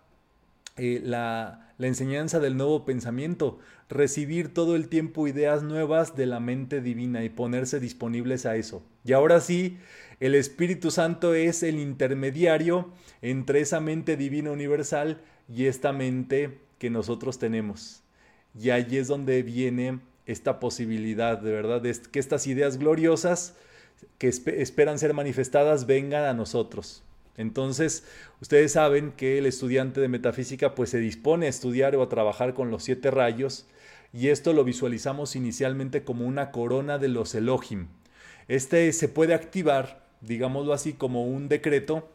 [0.79, 6.81] eh, la, enseñanza del nuevo pensamiento, recibir todo el tiempo ideas nuevas de la mente
[6.81, 8.83] divina y ponerse disponibles a eso.
[9.03, 9.77] Y ahora sí,
[10.19, 15.21] el Espíritu Santo es el intermediario entre esa mente divina universal
[15.53, 18.03] y esta mente que nosotros tenemos.
[18.59, 23.55] Y allí es donde viene esta posibilidad, de verdad, de que estas ideas gloriosas
[24.17, 27.03] que esperan ser manifestadas vengan a nosotros.
[27.39, 28.03] Entonces,
[28.39, 32.53] ustedes saben que el estudiante de metafísica pues se dispone a estudiar o a trabajar
[32.53, 33.65] con los siete rayos
[34.13, 37.87] y esto lo visualizamos inicialmente como una corona de los Elohim.
[38.47, 42.07] Este se puede activar digámoslo así, como un decreto,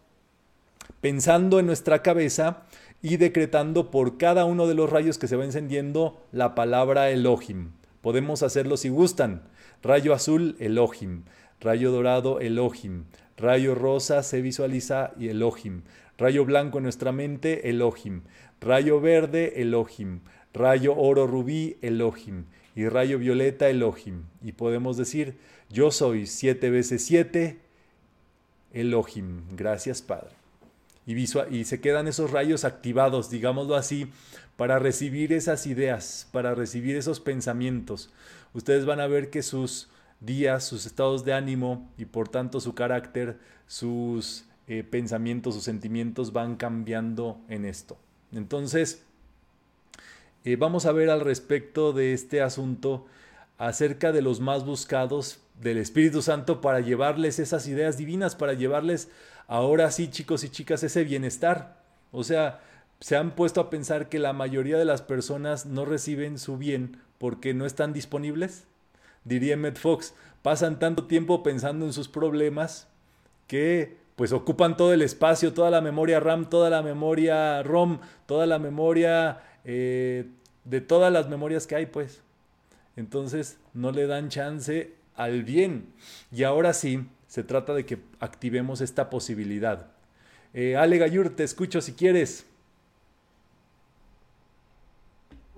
[1.00, 2.62] pensando en nuestra cabeza
[3.02, 7.70] y decretando por cada uno de los rayos que se va encendiendo la palabra Elohim.
[8.00, 9.42] Podemos hacerlo si gustan.
[9.82, 11.24] Rayo azul, Elohim.
[11.60, 13.04] Rayo dorado, Elohim.
[13.36, 15.82] Rayo rosa se visualiza y Elohim.
[16.18, 18.22] Rayo blanco en nuestra mente, Elohim.
[18.60, 20.20] Rayo verde, Elohim.
[20.52, 22.44] Rayo oro rubí, Elohim.
[22.76, 24.22] Y rayo violeta, Elohim.
[24.42, 25.36] Y podemos decir,
[25.68, 27.58] yo soy siete veces siete,
[28.72, 29.42] Elohim.
[29.56, 30.30] Gracias, Padre.
[31.06, 34.06] Y, y se quedan esos rayos activados, digámoslo así,
[34.56, 38.10] para recibir esas ideas, para recibir esos pensamientos.
[38.52, 39.88] Ustedes van a ver que sus
[40.20, 46.32] días, sus estados de ánimo y por tanto su carácter, sus eh, pensamientos, sus sentimientos
[46.32, 47.98] van cambiando en esto.
[48.32, 49.04] Entonces,
[50.44, 53.06] eh, vamos a ver al respecto de este asunto
[53.58, 59.08] acerca de los más buscados del Espíritu Santo para llevarles esas ideas divinas, para llevarles
[59.46, 61.82] ahora sí, chicos y chicas, ese bienestar.
[62.10, 62.60] O sea,
[63.00, 67.00] se han puesto a pensar que la mayoría de las personas no reciben su bien
[67.18, 68.64] porque no están disponibles.
[69.24, 72.88] Diría Matt Fox, pasan tanto tiempo pensando en sus problemas
[73.46, 78.46] que pues ocupan todo el espacio, toda la memoria RAM, toda la memoria ROM, toda
[78.46, 80.30] la memoria eh,
[80.64, 82.22] de todas las memorias que hay, pues.
[82.96, 85.92] Entonces no le dan chance al bien.
[86.30, 89.88] Y ahora sí, se trata de que activemos esta posibilidad.
[90.52, 92.46] Eh, Ale Gayur, te escucho si quieres.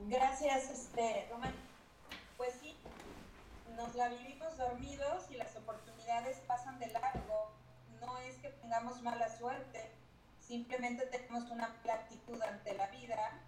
[0.08, 1.52] Gracias, este, Román.
[2.36, 2.74] Pues sí,
[3.76, 7.50] nos la vivimos dormidos y las oportunidades pasan de largo.
[8.00, 9.90] No es que tengamos mala suerte,
[10.38, 13.40] simplemente tenemos una actitud ante la vida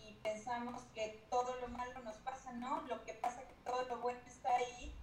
[0.00, 2.82] y pensamos que todo lo malo nos pasa, ¿no?
[2.82, 4.94] Lo que pasa es que todo lo bueno está ahí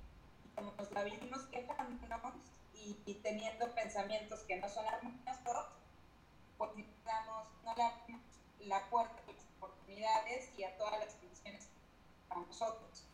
[0.56, 2.36] como nos la vivimos quejándonos
[2.74, 5.68] y, y, teniendo pensamientos que no son armoniosos,
[6.58, 6.72] pues
[7.06, 8.22] damos, no le abrimos
[8.62, 11.68] la puerta a las oportunidades y a todas las condiciones
[12.30, 13.06] para nosotros.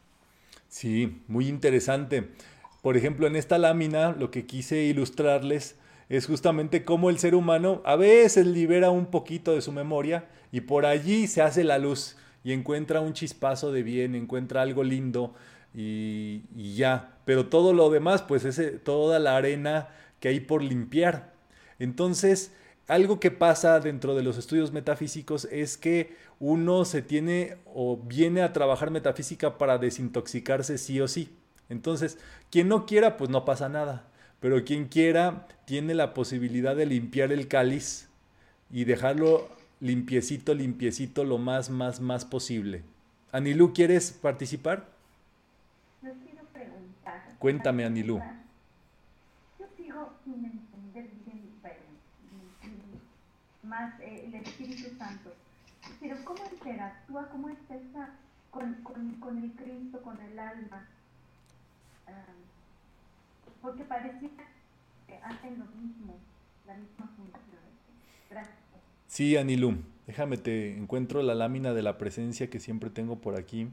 [0.69, 2.35] Sí, muy interesante.
[2.83, 5.75] Por ejemplo, en esta lámina lo que quise ilustrarles
[6.09, 10.61] es justamente cómo el ser humano a veces libera un poquito de su memoria y
[10.61, 15.33] por allí se hace la luz y encuentra un chispazo de bien, encuentra algo lindo,
[15.75, 17.17] y, ya.
[17.25, 19.89] Pero todo lo demás, pues es toda la arena
[20.19, 21.33] que hay por limpiar.
[21.79, 22.53] Entonces,
[22.87, 28.41] algo que pasa dentro de los estudios metafísicos es que uno se tiene o viene
[28.41, 31.35] a trabajar metafísica para desintoxicarse sí o sí.
[31.67, 32.17] Entonces,
[32.51, 34.07] quien no quiera, pues no pasa nada.
[34.45, 38.07] Pero quien quiera tiene la posibilidad de limpiar el cáliz
[38.69, 42.83] y dejarlo limpiecito, limpiecito lo más, más, más posible.
[43.31, 44.87] Anilú, ¿quieres participar?
[46.03, 47.35] Les quiero preguntar.
[47.39, 48.21] Cuéntame, Anilú.
[49.57, 51.79] Yo sigo sin entender bien, pero,
[53.63, 55.33] más eh, el Espíritu Santo.
[55.99, 58.09] Pero ¿cómo interactúa, cómo está esa,
[58.51, 60.87] con, con, con el Cristo, con el alma?
[62.05, 62.25] Ah,
[63.65, 64.29] porque parecía
[65.07, 66.19] que hacen lo mismo,
[66.67, 67.41] la misma función.
[69.07, 69.77] Sí, Anilú.
[70.05, 73.67] Déjame te encuentro la lámina de la presencia que siempre tengo por aquí.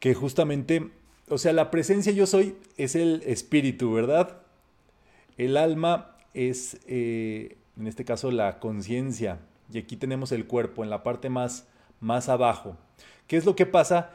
[0.00, 0.90] Que justamente,
[1.28, 4.40] o sea, la presencia yo soy es el espíritu, ¿verdad?
[5.36, 9.40] El alma es, eh, en este caso, la conciencia.
[9.70, 11.68] Y aquí tenemos el cuerpo en la parte más,
[12.00, 12.78] más abajo.
[13.26, 14.10] ¿Qué es lo que pasa?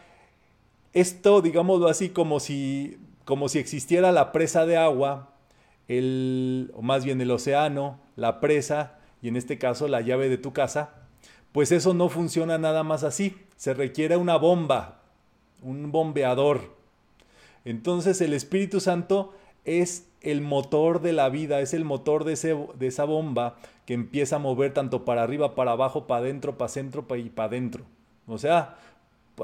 [0.97, 5.29] Esto, digámoslo así, como si, como si existiera la presa de agua,
[5.88, 10.39] el, o más bien el océano, la presa y en este caso la llave de
[10.39, 10.95] tu casa,
[11.51, 13.38] pues eso no funciona nada más así.
[13.57, 15.03] Se requiere una bomba,
[15.62, 16.75] un bombeador.
[17.63, 22.57] Entonces el Espíritu Santo es el motor de la vida, es el motor de, ese,
[22.73, 26.69] de esa bomba que empieza a mover tanto para arriba, para abajo, para adentro, para
[26.69, 27.86] centro y para adentro.
[28.25, 28.77] O sea,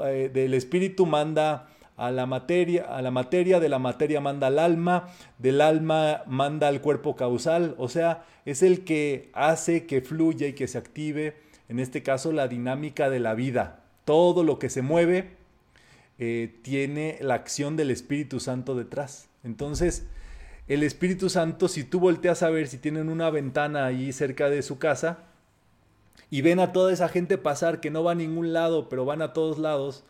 [0.02, 4.58] eh, del Espíritu manda a la materia, a la materia, de la materia manda al
[4.58, 10.48] alma, del alma manda al cuerpo causal, o sea, es el que hace que fluya
[10.48, 11.36] y que se active,
[11.68, 13.80] en este caso, la dinámica de la vida.
[14.04, 15.30] Todo lo que se mueve
[16.18, 19.28] eh, tiene la acción del Espíritu Santo detrás.
[19.44, 20.06] Entonces,
[20.68, 24.62] el Espíritu Santo, si tú volteas a ver si tienen una ventana ahí cerca de
[24.62, 25.24] su casa
[26.30, 29.22] y ven a toda esa gente pasar que no va a ningún lado, pero van
[29.22, 30.04] a todos lados,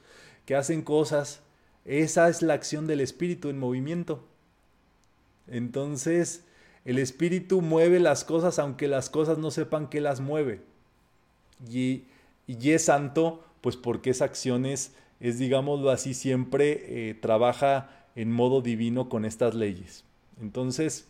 [0.46, 1.40] que hacen cosas,
[1.84, 4.24] esa es la acción del espíritu en movimiento.
[5.48, 6.44] Entonces,
[6.84, 10.60] el espíritu mueve las cosas aunque las cosas no sepan que las mueve.
[11.70, 12.04] Y,
[12.46, 18.60] y es santo, pues porque esa acción es, digámoslo así, siempre eh, trabaja en modo
[18.60, 20.04] divino con estas leyes.
[20.40, 21.06] Entonces,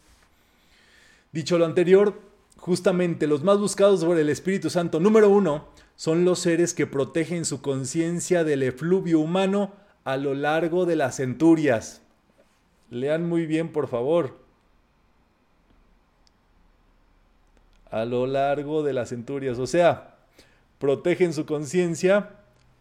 [1.32, 2.20] dicho lo anterior,
[2.64, 7.44] justamente los más buscados por el Espíritu Santo, número uno, son los seres que protegen
[7.44, 9.74] su conciencia del efluvio humano
[10.04, 12.00] a lo largo de las centurias.
[12.88, 14.38] Lean muy bien, por favor.
[17.90, 19.58] A lo largo de las centurias.
[19.58, 20.14] O sea,
[20.78, 22.30] protegen su conciencia,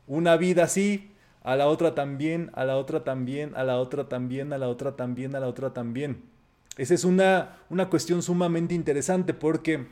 [0.07, 1.11] una vida así,
[1.43, 4.95] a la otra también, a la otra también, a la otra también, a la otra
[4.95, 6.32] también, a la otra también.
[6.77, 9.85] Esa es una, una cuestión sumamente interesante porque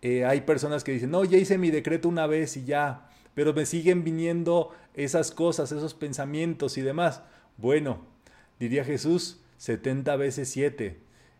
[0.00, 3.52] eh, hay personas que dicen, no, ya hice mi decreto una vez y ya, pero
[3.52, 7.22] me siguen viniendo esas cosas, esos pensamientos y demás.
[7.56, 8.00] Bueno,
[8.58, 10.98] diría Jesús, 70 veces 7.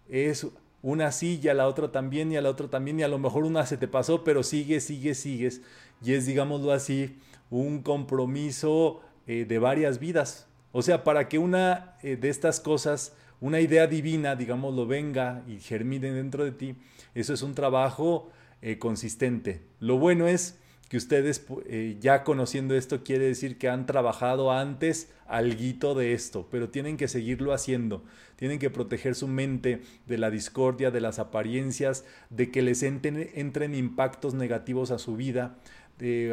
[0.08, 0.46] Es
[0.82, 3.18] una sí y a la otra también y a la otra también y a lo
[3.18, 5.62] mejor una se te pasó, pero sigues, sigues, sigues.
[6.04, 7.18] Y es, digámoslo así,
[7.50, 10.46] un compromiso eh, de varias vidas.
[10.72, 15.58] O sea, para que una eh, de estas cosas, una idea divina, digámoslo, venga y
[15.58, 16.76] germine dentro de ti,
[17.14, 18.30] eso es un trabajo
[18.62, 19.60] eh, consistente.
[19.80, 25.10] Lo bueno es que ustedes eh, ya conociendo esto quiere decir que han trabajado antes
[25.26, 28.04] algo de esto, pero tienen que seguirlo haciendo.
[28.36, 33.74] Tienen que proteger su mente de la discordia, de las apariencias, de que les entren,
[33.74, 35.56] impactos negativos a su vida.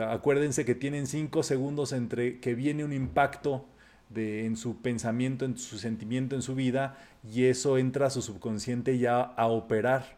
[0.09, 3.65] acuérdense que tienen cinco segundos entre que viene un impacto
[4.09, 8.21] de, en su pensamiento, en su sentimiento, en su vida, y eso entra a su
[8.21, 10.17] subconsciente ya a operar.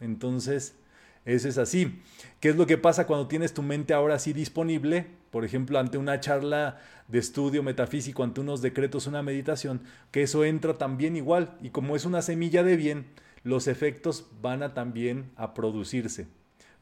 [0.00, 0.76] Entonces,
[1.24, 2.02] eso es así.
[2.40, 5.06] ¿Qué es lo que pasa cuando tienes tu mente ahora sí disponible?
[5.30, 10.44] Por ejemplo, ante una charla de estudio metafísico, ante unos decretos, una meditación, que eso
[10.44, 11.56] entra también igual.
[11.62, 13.06] Y como es una semilla de bien,
[13.42, 16.26] los efectos van a también a producirse.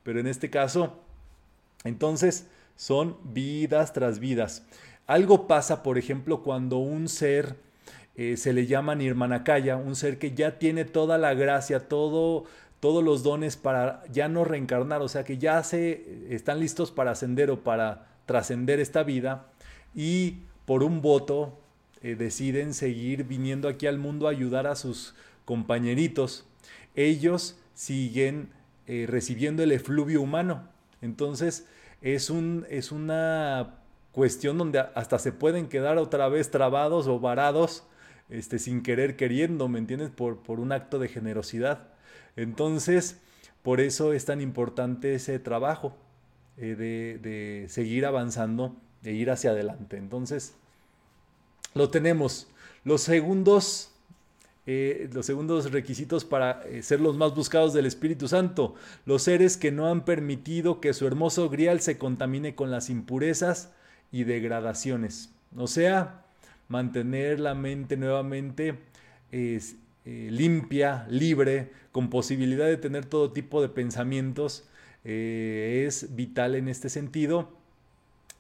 [0.03, 1.01] Pero en este caso,
[1.85, 4.65] entonces, son vidas tras vidas.
[5.07, 7.57] Algo pasa, por ejemplo, cuando un ser
[8.17, 12.45] eh, se le llama Nirmanakaya, un ser que ya tiene toda la gracia, todo
[12.83, 17.13] todos los dones para ya no reencarnar, o sea que ya se están listos para
[17.13, 19.53] ascender o para trascender esta vida
[19.95, 21.61] y por un voto
[22.03, 26.45] eh, deciden seguir viniendo aquí al mundo a ayudar a sus compañeritos.
[26.97, 28.51] Ellos siguen
[28.89, 30.69] eh, recibiendo el efluvio humano.
[31.03, 31.69] Entonces
[32.01, 33.77] es, un, es una
[34.13, 37.85] cuestión donde hasta se pueden quedar otra vez trabados o varados
[38.29, 40.11] este, sin querer queriendo, ¿me entiendes?
[40.11, 41.89] Por, por un acto de generosidad.
[42.37, 43.19] Entonces,
[43.63, 45.97] por eso es tan importante ese trabajo
[46.57, 49.97] eh, de, de seguir avanzando, de ir hacia adelante.
[49.97, 50.55] Entonces,
[51.75, 52.49] lo tenemos.
[52.85, 53.93] Los segundos
[54.65, 59.57] eh, los segundos requisitos para eh, ser los más buscados del Espíritu Santo, los seres
[59.57, 63.73] que no han permitido que su hermoso grial se contamine con las impurezas
[64.13, 65.35] y degradaciones.
[65.57, 66.25] O sea,
[66.69, 68.79] mantener la mente nuevamente
[69.33, 69.61] eh,
[70.05, 74.69] limpia, libre, con posibilidad de tener todo tipo de pensamientos,
[75.05, 77.51] es vital en este sentido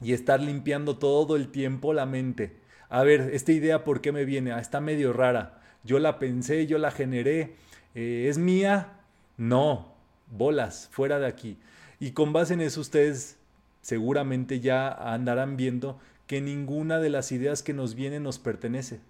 [0.00, 2.52] y estar limpiando todo el tiempo la mente.
[2.88, 4.52] A ver, esta idea, ¿por qué me viene?
[4.52, 7.54] Ah, está medio rara yo la pensé, yo la generé,
[7.94, 9.00] eh, es mía,
[9.36, 9.94] no,
[10.30, 11.58] bolas, fuera de aquí.
[12.00, 13.38] Y con base en eso ustedes
[13.82, 19.00] seguramente ya andarán viendo que ninguna de las ideas que nos vienen nos pertenece.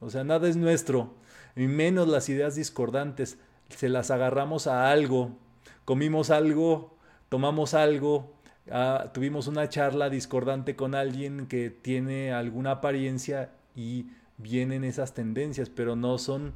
[0.00, 1.14] O sea, nada es nuestro,
[1.56, 3.38] y menos las ideas discordantes.
[3.70, 5.36] Se las agarramos a algo,
[5.84, 6.94] comimos algo,
[7.28, 8.32] tomamos algo,
[8.70, 14.06] ah, tuvimos una charla discordante con alguien que tiene alguna apariencia y
[14.36, 16.52] vienen esas tendencias, pero no son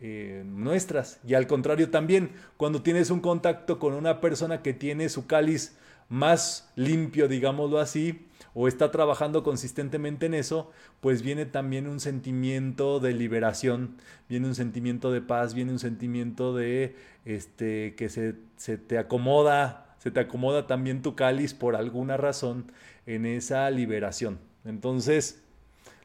[0.00, 1.18] eh, nuestras.
[1.26, 5.76] Y al contrario también, cuando tienes un contacto con una persona que tiene su cáliz
[6.08, 13.00] más limpio, digámoslo así, o está trabajando consistentemente en eso, pues viene también un sentimiento
[13.00, 13.96] de liberación,
[14.28, 19.94] viene un sentimiento de paz, viene un sentimiento de este que se, se te acomoda,
[19.98, 22.72] se te acomoda también tu cáliz por alguna razón
[23.04, 24.38] en esa liberación.
[24.64, 25.42] Entonces,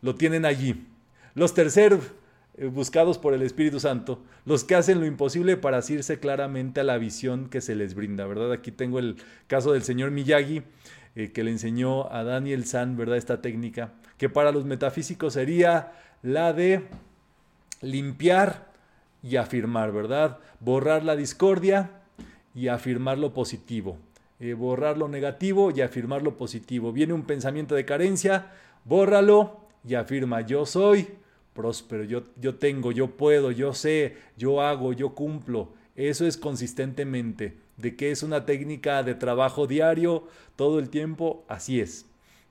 [0.01, 0.87] lo tienen allí.
[1.35, 2.11] Los terceros
[2.67, 6.97] buscados por el Espíritu Santo, los que hacen lo imposible para asirse claramente a la
[6.97, 8.51] visión que se les brinda, ¿verdad?
[8.51, 10.61] Aquí tengo el caso del señor Miyagi,
[11.15, 13.17] eh, que le enseñó a Daniel San, ¿verdad?
[13.17, 16.83] Esta técnica, que para los metafísicos sería la de
[17.81, 18.71] limpiar
[19.23, 20.37] y afirmar, ¿verdad?
[20.59, 21.89] Borrar la discordia
[22.53, 23.97] y afirmar lo positivo.
[24.39, 26.91] Eh, borrar lo negativo y afirmar lo positivo.
[26.91, 28.51] Viene un pensamiento de carencia,
[28.85, 31.07] bórralo y afirma, yo soy
[31.53, 35.73] próspero, yo, yo tengo, yo puedo, yo sé, yo hago, yo cumplo.
[35.95, 37.57] Eso es consistentemente.
[37.77, 42.05] De que es una técnica de trabajo diario todo el tiempo, así es.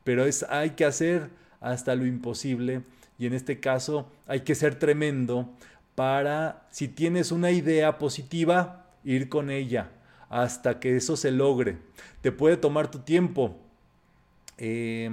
[0.05, 1.31] Pero es, hay que hacer
[1.61, 2.83] hasta lo imposible
[3.19, 5.51] y en este caso hay que ser tremendo
[5.95, 9.91] para, si tienes una idea positiva, ir con ella
[10.31, 11.79] hasta que eso se logre.
[12.23, 13.57] Te puede tomar tu tiempo.
[14.57, 15.11] Eh,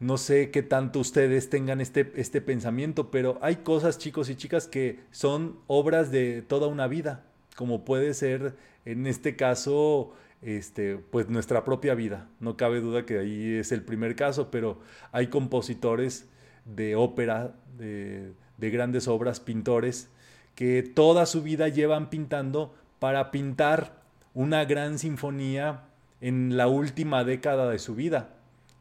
[0.00, 4.66] no sé qué tanto ustedes tengan este, este pensamiento, pero hay cosas, chicos y chicas,
[4.66, 7.24] que son obras de toda una vida,
[7.56, 12.28] como puede ser en este caso, este, pues nuestra propia vida.
[12.40, 14.78] No cabe duda que ahí es el primer caso, pero
[15.12, 16.28] hay compositores
[16.64, 20.10] de ópera, de, de grandes obras, pintores,
[20.54, 24.02] que toda su vida llevan pintando para pintar
[24.34, 25.84] una gran sinfonía
[26.20, 28.34] en la última década de su vida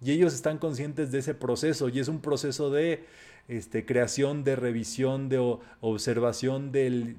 [0.04, 3.06] y ellos están conscientes de ese proceso y es un proceso de
[3.48, 7.16] este, creación, de revisión, de observación, de,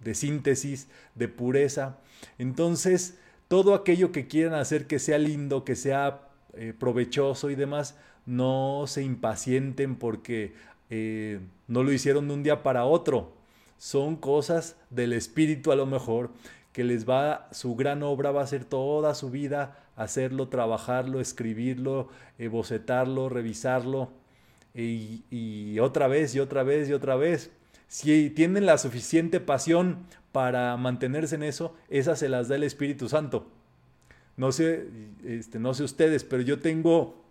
[0.00, 1.98] de, síntesis, de pureza.
[2.38, 3.18] Entonces,
[3.48, 8.84] todo aquello que quieran hacer que sea lindo, que sea eh, provechoso y demás, no
[8.86, 10.54] se impacienten porque
[10.90, 13.32] eh, no lo hicieron de un día para otro.
[13.78, 16.30] Son cosas del espíritu a lo mejor
[16.72, 22.08] que les va, su gran obra va a ser toda su vida hacerlo, trabajarlo, escribirlo,
[22.50, 24.10] bocetarlo, revisarlo
[24.74, 27.50] y, otra vez y otra vez y otra vez.
[27.88, 33.08] Si tienen la suficiente pasión para mantenerse en eso, esas se las da el Espíritu
[33.08, 33.46] Santo.
[34.36, 34.86] No sé,
[35.24, 37.22] este, no sé ustedes, pero yo tengo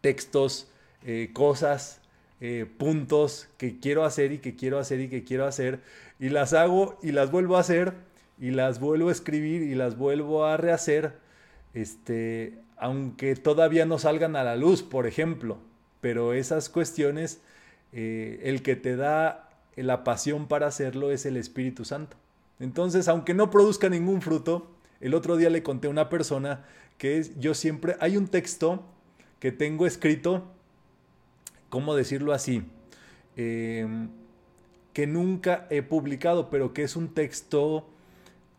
[0.00, 0.68] textos,
[1.04, 2.00] eh, cosas,
[2.40, 5.80] eh, puntos que quiero hacer y que quiero hacer y que quiero hacer
[6.18, 7.92] y las hago y las vuelvo a hacer
[8.38, 11.12] y las vuelvo a escribir y las vuelvo a rehacer
[11.74, 15.58] este, aunque todavía no salgan a la luz, por ejemplo,
[16.00, 17.40] pero esas cuestiones,
[17.92, 22.16] eh, el que te da la pasión para hacerlo es el Espíritu Santo.
[22.60, 24.70] Entonces, aunque no produzca ningún fruto,
[25.00, 26.64] el otro día le conté a una persona
[26.98, 28.84] que es, yo siempre, hay un texto
[29.40, 30.44] que tengo escrito,
[31.68, 32.62] ¿cómo decirlo así?
[33.36, 34.10] Em,
[34.92, 37.88] que nunca he publicado, pero que es un texto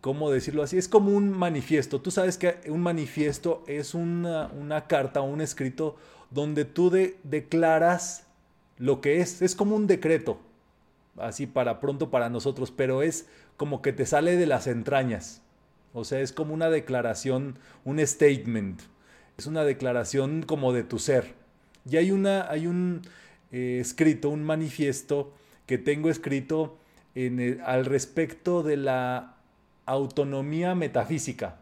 [0.03, 0.77] ¿cómo decirlo así?
[0.77, 2.01] Es como un manifiesto.
[2.01, 4.49] Tú sabes que un manifiesto es una,
[4.89, 5.95] carta o un escrito
[6.29, 6.91] donde tú
[7.23, 8.27] declaras
[8.77, 9.41] lo que es.
[9.41, 10.41] Es como un decreto,
[11.15, 15.41] así para pronto para nosotros, pero es como que te sale de las entrañas.
[15.93, 18.81] O sea, es como una declaración, un statement.
[19.37, 21.33] Es una declaración como de tu ser.
[21.89, 23.03] Y hay una, hay un,
[23.53, 25.31] eh, escrito un manifiesto
[25.65, 26.77] que tengo escrito
[27.63, 29.32] al respecto de la
[29.85, 31.57] autonomía metafísica,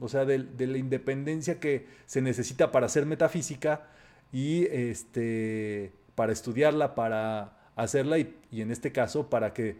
[0.00, 3.86] o sea, de, la independencia que se necesita para hacer metafísica
[4.32, 9.76] y este, para estudiarla, para hacerla y, y en este caso para que,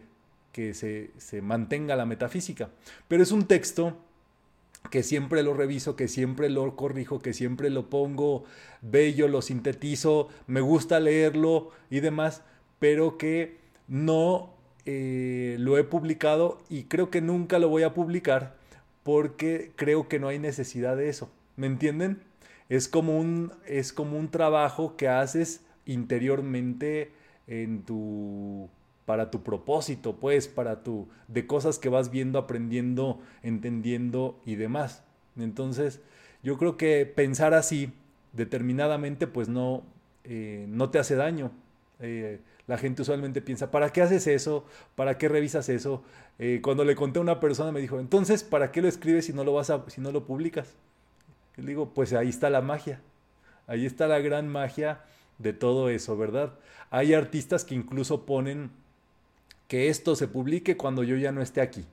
[0.51, 2.69] que se, se mantenga la metafísica.
[3.07, 3.97] Pero es un texto
[4.91, 8.45] que siempre lo reviso, que siempre lo corrijo, que siempre lo pongo
[8.81, 12.41] bello, lo sintetizo, me gusta leerlo y demás,
[12.79, 14.53] pero que no
[14.85, 18.55] eh, lo he publicado y creo que nunca lo voy a publicar
[19.03, 21.31] porque creo que no hay necesidad de eso.
[21.55, 22.21] ¿Me entienden?
[22.69, 27.11] Es como un, es como un trabajo que haces interiormente
[27.47, 28.69] en tu
[29.05, 35.03] para tu propósito, pues, para tu de cosas que vas viendo, aprendiendo, entendiendo y demás.
[35.35, 35.99] Entonces,
[36.43, 37.91] yo creo que pensar así
[38.33, 39.81] determinadamente, pues no,
[40.25, 41.51] eh, no te hace daño.
[41.99, 42.39] Eh,
[42.69, 44.63] la gente usualmente piensa, ¿para qué haces eso?
[44.93, 46.03] ¿Para qué revisas eso?
[46.37, 49.33] Eh, cuando le conté a una persona me dijo, entonces, ¿para qué lo escribes si
[49.33, 50.75] no lo, vas a, si no lo publicas?
[51.57, 53.01] Y le digo, pues ahí está la magia.
[53.65, 55.01] Ahí está la gran magia
[55.39, 56.53] de todo eso, ¿verdad?
[56.91, 58.69] Hay artistas que incluso ponen
[59.67, 61.85] que esto se publique cuando yo ya no esté aquí.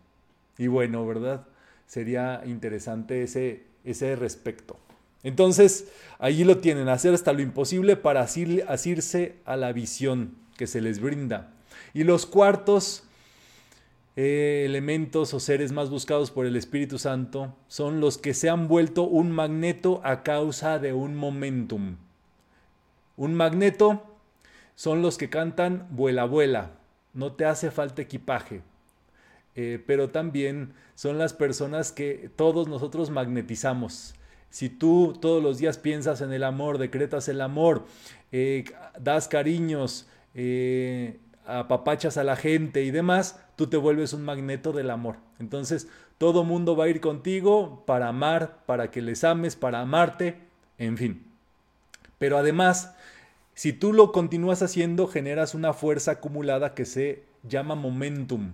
[0.58, 1.46] Y bueno, ¿verdad?
[1.86, 4.76] Sería interesante ese, ese respecto.
[5.22, 10.80] Entonces, allí lo tienen, hacer hasta lo imposible para asirse a la visión que se
[10.80, 11.52] les brinda.
[11.94, 13.04] Y los cuartos
[14.16, 18.66] eh, elementos o seres más buscados por el Espíritu Santo son los que se han
[18.66, 21.96] vuelto un magneto a causa de un momentum.
[23.16, 24.02] Un magneto
[24.74, 26.70] son los que cantan vuela, vuela,
[27.12, 28.62] no te hace falta equipaje.
[29.54, 34.14] Eh, pero también son las personas que todos nosotros magnetizamos.
[34.50, 37.86] Si tú todos los días piensas en el amor, decretas el amor,
[38.32, 38.64] eh,
[38.98, 40.06] das cariños,
[40.36, 45.16] eh, apapachas a la gente y demás, tú te vuelves un magneto del amor.
[45.40, 50.38] Entonces, todo mundo va a ir contigo para amar, para que les ames, para amarte,
[50.78, 51.24] en fin.
[52.18, 52.94] Pero además,
[53.54, 58.52] si tú lo continúas haciendo, generas una fuerza acumulada que se llama momentum.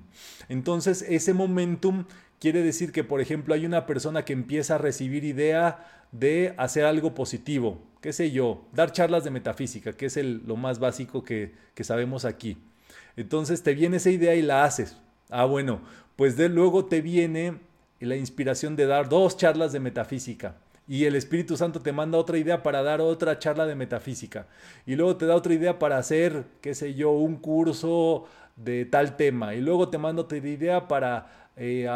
[0.49, 2.05] Entonces, ese momentum
[2.39, 6.85] quiere decir que, por ejemplo, hay una persona que empieza a recibir idea de hacer
[6.85, 11.24] algo positivo, qué sé yo, dar charlas de metafísica, que es el, lo más básico
[11.24, 12.59] que, sabemos aquí.
[13.16, 14.98] Entonces te viene esa idea y la haces.
[15.30, 15.80] Ah, bueno,
[16.16, 17.59] pues de luego te viene
[18.00, 20.57] la inspiración de dar dos charlas de metafísica.
[20.88, 24.46] Y el Espíritu Santo te manda otra idea para dar otra charla de metafísica.
[24.84, 28.26] Y luego te da otra idea para hacer, qué sé yo, un curso
[28.57, 29.55] de tal tema.
[29.55, 31.88] Y luego te manda otra idea para eh,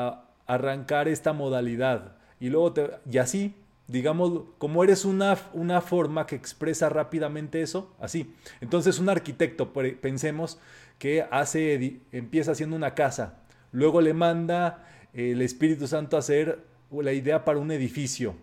[0.47, 2.13] arrancar esta modalidad.
[2.39, 3.55] Y luego te, y así
[3.89, 8.35] digamos, como eres una, una forma que expresa rápidamente eso, así.
[8.61, 10.59] Entonces un arquitecto, pensemos
[10.99, 13.39] que hace, empieza haciendo una casa,
[13.73, 18.35] luego le manda el Espíritu Santo a hacer la idea para un edificio,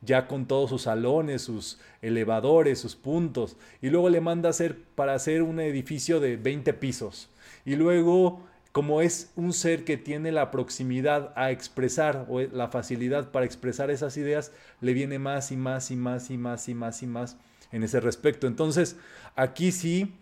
[0.00, 4.78] ya con todos sus salones, sus elevadores, sus puntos, y luego le manda a hacer
[4.94, 7.30] para hacer un edificio de 20 pisos,
[7.64, 8.46] y luego
[8.78, 13.90] como es un ser que tiene la proximidad a expresar o la facilidad para expresar
[13.90, 17.36] esas ideas, le viene más y más y más y más y más y más
[17.72, 18.46] en ese respecto.
[18.46, 18.94] Entonces,
[19.34, 20.14] aquí sí,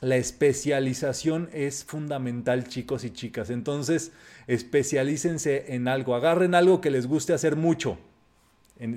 [0.00, 3.50] la especialización es fundamental, chicos y chicas.
[3.50, 4.12] Entonces,
[4.46, 7.98] especialícense en algo, agarren algo que les guste hacer mucho.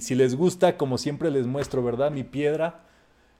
[0.02, 2.12] si les gusta, como siempre les muestro, ¿verdad?
[2.12, 2.86] Mi piedra.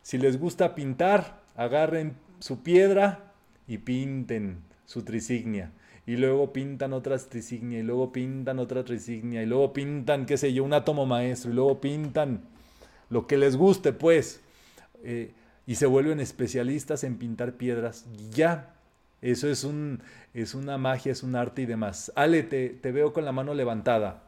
[0.02, 3.34] Si les gusta pintar, agarren su piedra
[3.68, 5.72] y pinten su trisignia.
[6.06, 10.52] Y luego pintan otra trisignia, y luego pintan otra trisignia, y luego pintan, qué sé
[10.52, 12.42] yo, un átomo maestro, y luego pintan
[13.10, 14.42] lo que les guste, pues.
[15.04, 15.34] Eh,
[15.66, 18.06] y se vuelven especialistas en pintar piedras.
[18.32, 18.74] ya,
[19.22, 22.12] eso es, un, es una magia, es un arte y demás.
[22.16, 24.24] Ale, te, te veo con la mano levantada.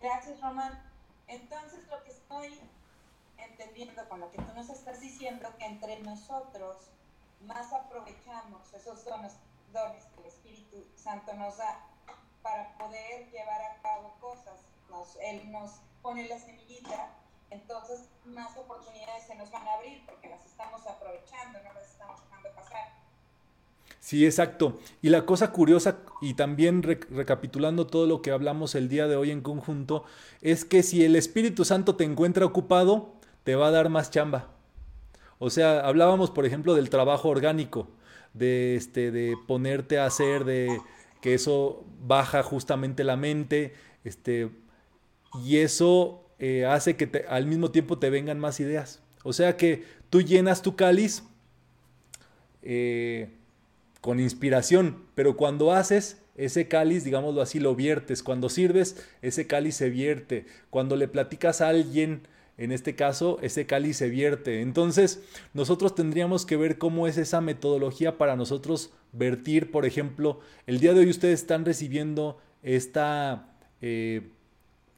[0.00, 0.78] Gracias, Román.
[1.26, 2.60] Entonces, lo que estoy
[3.38, 6.76] entendiendo con lo que tú nos estás diciendo, que entre nosotros
[7.46, 9.32] más aprovechamos esos dones,
[9.72, 11.86] dones que el Espíritu Santo nos da
[12.42, 14.60] para poder llevar a cabo cosas.
[14.90, 15.72] Nos, él nos
[16.02, 17.10] pone la semillita,
[17.50, 22.20] entonces más oportunidades se nos van a abrir porque las estamos aprovechando, no las estamos
[22.22, 23.02] dejando pasar.
[24.00, 24.78] Sí, exacto.
[25.00, 29.30] Y la cosa curiosa, y también recapitulando todo lo que hablamos el día de hoy
[29.30, 30.04] en conjunto,
[30.40, 33.12] es que si el Espíritu Santo te encuentra ocupado,
[33.44, 34.48] te va a dar más chamba.
[35.44, 37.88] O sea, hablábamos, por ejemplo, del trabajo orgánico,
[38.32, 40.80] de, este, de ponerte a hacer, de
[41.20, 43.74] que eso baja justamente la mente,
[44.04, 44.50] este,
[45.44, 49.02] y eso eh, hace que al mismo tiempo te vengan más ideas.
[49.24, 51.24] O sea que tú llenas tu cáliz
[52.62, 53.28] eh,
[54.00, 58.22] con inspiración, pero cuando haces ese cáliz, digámoslo así, lo viertes.
[58.22, 60.46] Cuando sirves, ese cáliz se vierte.
[60.70, 62.28] Cuando le platicas a alguien,
[62.62, 64.60] en este caso, ese cáliz se vierte.
[64.60, 65.20] Entonces,
[65.52, 70.38] nosotros tendríamos que ver cómo es esa metodología para nosotros vertir, por ejemplo,
[70.68, 73.48] el día de hoy ustedes están recibiendo esta
[73.80, 74.28] eh,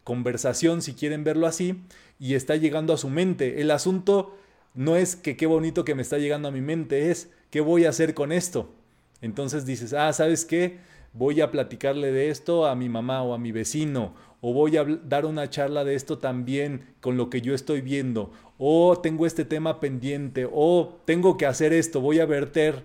[0.04, 1.80] conversación, si quieren verlo así,
[2.18, 3.62] y está llegando a su mente.
[3.62, 4.36] El asunto
[4.74, 7.86] no es que qué bonito que me está llegando a mi mente, es qué voy
[7.86, 8.74] a hacer con esto.
[9.22, 10.80] Entonces dices, ah, ¿sabes qué?
[11.14, 14.14] Voy a platicarle de esto a mi mamá o a mi vecino,
[14.46, 18.30] o voy a dar una charla de esto también con lo que yo estoy viendo,
[18.58, 22.84] o tengo este tema pendiente, o tengo que hacer esto, voy a verter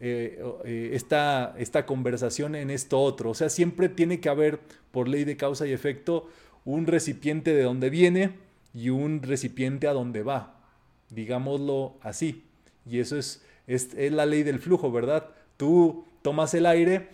[0.00, 3.30] eh, eh, esta, esta conversación en esto otro.
[3.30, 6.28] O sea, siempre tiene que haber, por ley de causa y efecto,
[6.66, 8.34] un recipiente de donde viene
[8.74, 10.60] y un recipiente a donde va,
[11.08, 12.44] digámoslo así.
[12.84, 15.30] Y eso es, es, es la ley del flujo, ¿verdad?
[15.56, 17.08] Tú tomas el aire,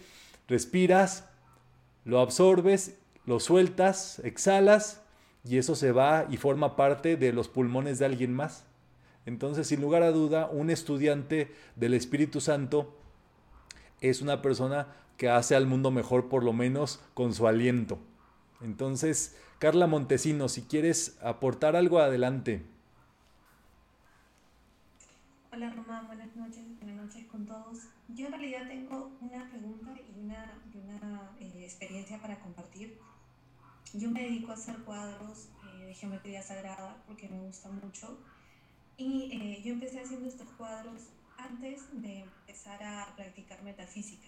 [0.49, 1.29] respiras,
[2.05, 2.97] lo absorbes,
[3.27, 5.03] lo sueltas, exhalas
[5.45, 8.65] y eso se va y forma parte de los pulmones de alguien más.
[9.27, 12.95] Entonces, sin lugar a duda, un estudiante del Espíritu Santo
[14.01, 17.99] es una persona que hace al mundo mejor por lo menos con su aliento.
[18.61, 22.63] Entonces, Carla Montesino, si quieres aportar algo adelante.
[25.53, 27.79] Hola Román, buenas noches, buenas noches con todos.
[28.09, 32.99] Yo en realidad tengo una pregunta y una, eh, experiencia para compartir.
[33.97, 38.19] Yo me dedico a hacer cuadros eh, de geometría sagrada porque me gusta mucho
[38.97, 44.27] y eh, yo empecé haciendo estos cuadros antes de empezar a practicar metafísica.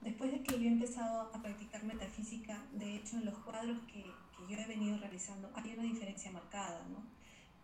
[0.00, 4.02] Después de que yo he empezado a practicar metafísica, de hecho en los cuadros que,
[4.02, 7.04] que yo he venido realizando hay una diferencia marcada, ¿no?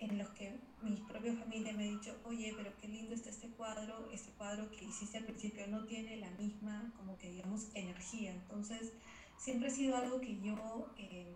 [0.00, 3.48] En los que mi propia familia me ha dicho, oye, pero qué lindo está este
[3.48, 8.32] cuadro, este cuadro que hiciste al principio no tiene la misma, como que digamos, energía.
[8.32, 8.92] Entonces,
[9.40, 11.34] siempre ha sido algo que yo eh,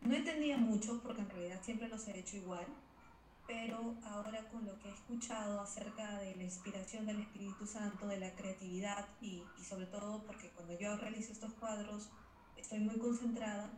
[0.00, 2.66] no entendía mucho, porque en realidad siempre los he hecho igual,
[3.46, 8.18] pero ahora con lo que he escuchado acerca de la inspiración del Espíritu Santo, de
[8.18, 12.08] la creatividad y, sobre todo porque cuando yo realizo estos cuadros
[12.56, 13.70] estoy muy concentrada,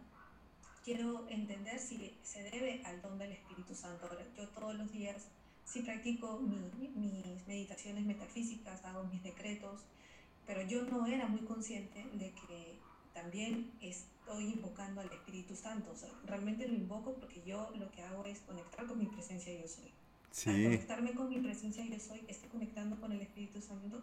[0.83, 4.07] quiero entender si se debe al don del Espíritu Santo.
[4.07, 5.29] Ahora, yo todos los días
[5.65, 9.83] sí practico mis meditaciones metafísicas, hago mis decretos,
[10.47, 12.82] pero yo no era muy consciente de que
[13.15, 15.91] también estoy invocando al Espíritu Santo.
[15.93, 19.53] O sea, realmente lo invoco porque yo lo que hago es conectar con mi presencia
[19.53, 19.91] yo soy.
[20.31, 20.51] Sí.
[20.51, 24.03] Al conectarme con mi presencia yo soy, estoy conectando con el Espíritu Santo.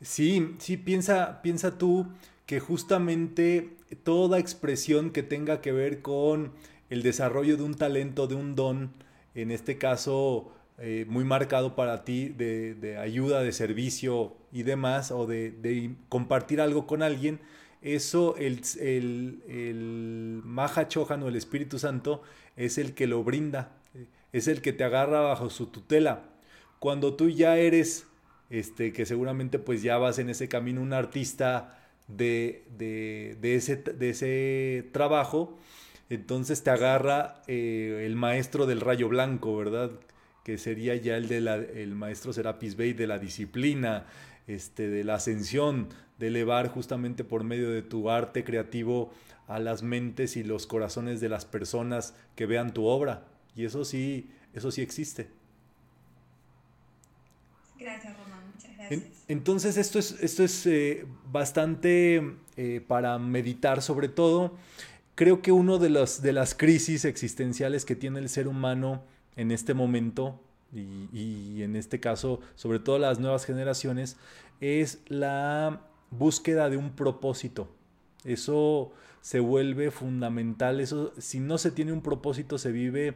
[0.00, 2.06] Sí, sí, piensa, piensa tú
[2.46, 6.52] que justamente toda expresión que tenga que ver con
[6.90, 8.92] el desarrollo de un talento, de un don,
[9.34, 15.26] en este caso eh, muy marcado para ti de, ayuda, de servicio y demás, o
[15.26, 17.40] de, compartir algo con alguien,
[17.82, 22.22] eso el, el, el Maha Chohan o el Espíritu Santo
[22.56, 23.72] es el que lo brinda,
[24.32, 26.24] es el que te agarra bajo su tutela.
[26.78, 28.06] Cuando tú ya eres,
[28.50, 34.10] este, que seguramente pues ya vas en ese camino, un artista de, de, ese, de
[34.10, 35.58] ese trabajo,
[36.10, 39.90] entonces te agarra eh, el maestro del rayo blanco, ¿verdad?
[40.44, 44.06] Que sería ya el de la, el maestro Serapis Bey de la disciplina,
[44.46, 45.88] este, de la ascensión,
[46.18, 49.10] de elevar justamente por medio de tu arte creativo
[49.48, 53.24] a las mentes y los corazones de las personas que vean tu obra.
[53.56, 55.28] Y eso sí, eso sí existe.
[57.78, 59.24] Gracias, Román, muchas gracias.
[59.28, 64.56] entonces, esto es, esto es eh, bastante eh, para meditar sobre todo.
[65.14, 69.04] Creo que uno de, los, de las crisis existenciales que tiene el ser humano
[69.36, 70.40] en este momento
[70.72, 74.16] y, en este caso, sobre todo las nuevas generaciones,
[74.60, 77.68] es la búsqueda de un propósito.
[78.24, 80.80] Eso se vuelve fundamental.
[80.80, 83.14] Eso, si no se tiene un propósito, se vive.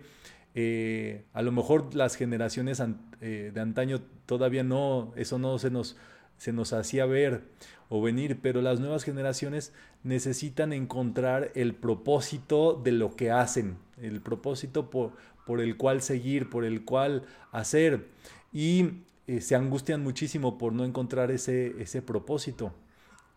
[0.55, 2.83] Eh, a lo mejor las generaciones
[3.21, 5.97] eh, de antaño todavía no, eso no se nos,
[6.37, 7.43] se nos hacía ver
[7.89, 14.21] o venir, pero las nuevas generaciones necesitan encontrar el propósito de lo que hacen, el
[14.21, 15.13] propósito por,
[15.49, 17.23] por el cual seguir, por el cual
[17.53, 18.09] hacer.
[18.53, 18.91] Y
[19.27, 22.75] eh, se angustian muchísimo por no encontrar ese, ese propósito.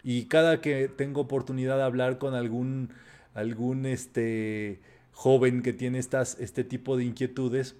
[0.04, 2.90] Y cada que tengo oportunidad de hablar con algún,
[3.34, 4.82] algún este,
[5.14, 7.78] joven que tiene estas, este tipo de inquietudes,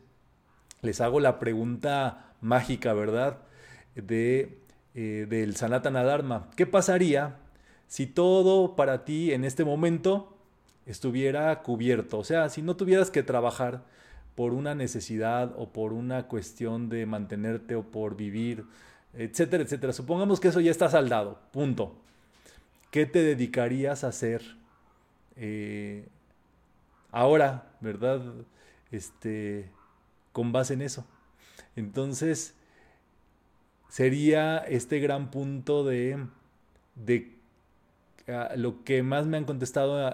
[0.82, 3.40] les hago la pregunta mágica, ¿verdad?
[3.96, 4.60] De,
[4.96, 6.50] eh, del Sanatana Dharma.
[6.56, 7.36] ¿Qué pasaría
[7.88, 10.38] si todo para ti en este momento
[10.86, 12.20] estuviera cubierto?
[12.20, 13.84] O sea, si no tuvieras que trabajar,
[14.36, 18.66] por una necesidad o por una cuestión de mantenerte o por vivir,
[19.14, 19.94] etcétera, etcétera.
[19.94, 21.96] Supongamos que eso ya está saldado, punto.
[22.92, 24.42] ¿Qué te dedicarías a hacer
[25.36, 26.08] eh,
[27.12, 28.22] ahora, verdad?
[28.92, 29.70] Este,
[30.32, 31.06] con base en eso.
[31.76, 32.56] Entonces,
[33.90, 36.26] sería este gran punto de,
[36.96, 37.38] de
[38.28, 40.14] ah, lo que más me han contestado,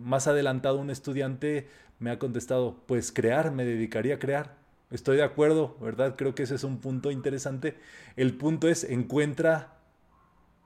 [0.00, 4.56] más adelantado un estudiante me ha contestado, pues crear, me dedicaría a crear.
[4.90, 6.14] Estoy de acuerdo, ¿verdad?
[6.16, 7.76] Creo que ese es un punto interesante.
[8.16, 9.76] El punto es, encuentra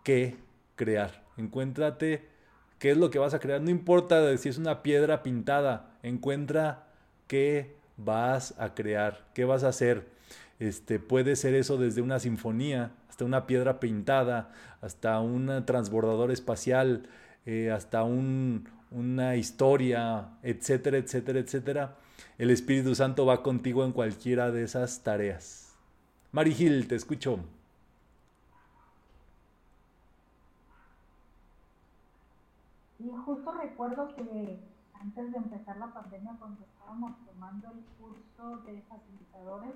[0.04, 0.36] qué
[0.76, 1.24] crear.
[1.36, 2.28] Encuéntrate
[2.78, 3.60] qué es lo que vas a crear.
[3.60, 6.86] No importa si es una piedra pintada, encuentra
[7.26, 10.06] qué vas a crear, qué vas a hacer.
[10.58, 17.08] Este, puede ser eso desde una sinfonía hasta una piedra pintada, hasta un transbordador espacial,
[17.44, 21.96] eh, hasta un, una historia, etcétera, etcétera, etcétera.
[22.38, 25.74] El Espíritu Santo va contigo en cualquiera de esas tareas.
[26.32, 27.38] Gil, te escucho.
[32.98, 34.58] Y justo recuerdo que
[34.94, 39.74] antes de empezar la pandemia, cuando estábamos tomando el curso de facilitadores,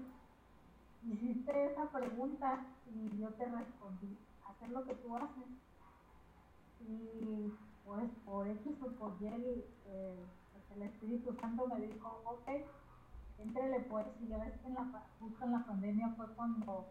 [1.04, 2.64] hiciste esa pregunta
[2.94, 4.16] y yo te respondí,
[4.48, 5.48] hacer lo que tú haces.
[6.88, 7.52] Y
[7.86, 9.26] pues por X o por Y,
[9.86, 12.48] eh, pues el Espíritu Santo me dijo, ok,
[13.38, 16.86] entrele pues, y ya ves que en la, justo en la pandemia fue cuando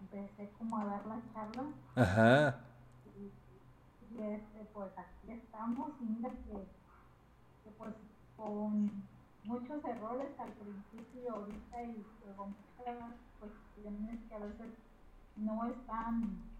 [0.00, 1.74] empecé como a dar las charlas.
[1.96, 2.60] Ajá.
[3.16, 6.66] Y, y este, pues aquí estamos, y mira que
[7.76, 7.94] pues
[8.36, 8.90] con
[9.44, 12.96] muchos errores al principio ahorita y luego muchas
[13.40, 14.70] cuestiones que a veces
[15.36, 16.53] no están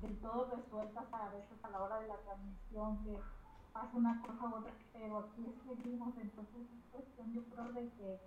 [0.00, 3.18] del todo resueltas a veces a la hora de la transmisión que
[3.72, 8.20] pasa una cosa u otra pero aquí seguimos entonces es cuestión yo creo de que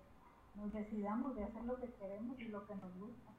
[0.55, 3.31] nos decidamos de hacer lo que queremos y lo que nos gusta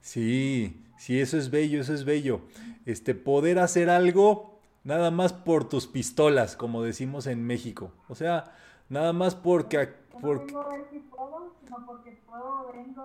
[0.00, 2.40] Sí, sí, eso es bello, eso es bello.
[2.86, 7.92] Este, poder hacer algo nada más por tus pistolas, como decimos en México.
[8.08, 8.52] O sea,
[8.88, 9.94] nada más porque...
[10.20, 10.54] porque...
[10.54, 13.02] a ver si puedo, sino porque puedo, vengo.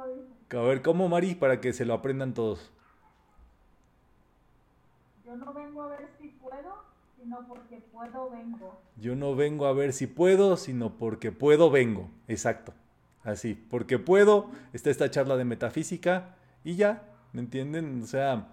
[0.49, 1.35] A ver, ¿cómo, Mari?
[1.35, 2.71] Para que se lo aprendan todos.
[5.28, 6.86] Yo no vengo a ver si puedo,
[7.17, 8.80] sino porque puedo, vengo.
[8.95, 12.09] Yo no vengo a ver si puedo, sino porque puedo, vengo.
[12.30, 12.73] Exacto.
[13.25, 17.03] Así, porque puedo, está esta charla de metafísica y ya,
[17.34, 18.03] ¿me entienden?
[18.03, 18.47] O sea,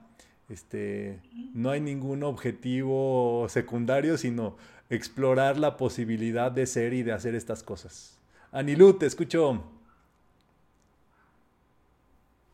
[0.48, 1.20] este,
[1.54, 4.56] no hay ningún objetivo secundario, sino
[4.90, 8.18] explorar la posibilidad de ser y de hacer estas cosas.
[8.50, 9.62] Anilú, te escucho.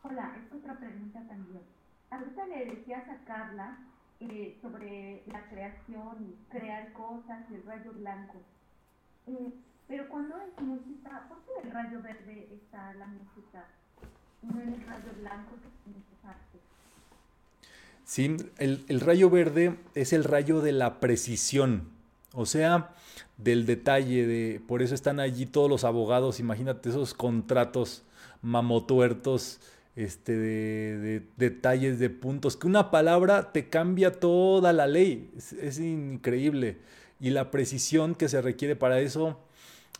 [0.03, 1.63] Hola, es otra pregunta también.
[2.11, 3.79] Ahorita le decías a Carla
[4.21, 8.37] eh, sobre la creación, crear cosas el rayo blanco.
[9.25, 9.51] Eh,
[9.87, 13.65] pero cuando es música, ¿por qué el rayo verde está la música?
[14.43, 16.59] No en el rayo blanco que es arte.
[18.05, 18.37] ¿sí?
[18.57, 21.89] El, rayo verde es el rayo de la precisión,
[22.33, 22.93] o sea,
[23.37, 28.03] del detalle, de, por eso están allí todos los abogados, imagínate esos contratos
[28.41, 29.59] mamotuertos,
[29.95, 35.29] este, de, detalles, de puntos, que una palabra te cambia toda la ley,
[35.61, 36.77] es, increíble.
[37.19, 39.39] Y la precisión que se requiere para eso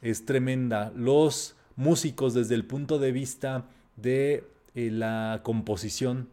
[0.01, 0.91] es tremenda.
[0.95, 3.65] Los músicos desde el punto de vista
[3.95, 4.43] de
[4.75, 6.29] eh, la composición,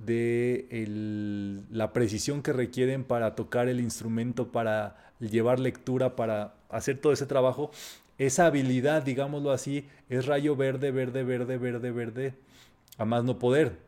[0.00, 7.12] de la precisión que requieren para tocar el instrumento, para llevar lectura, para hacer todo
[7.12, 7.70] ese trabajo,
[8.18, 12.34] esa habilidad, digámoslo así, es rayo verde, verde, verde, verde, verde,
[12.98, 13.78] a más no poder.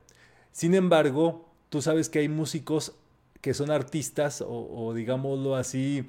[0.53, 2.95] Sin embargo, tú sabes que hay músicos
[3.41, 6.09] que son artistas o, digámoslo así,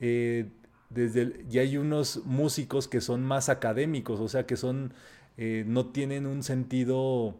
[0.00, 0.48] eh,
[0.90, 4.92] desde y hay unos músicos que son más académicos, o sea, que son,
[5.36, 7.36] eh, no tienen un sentido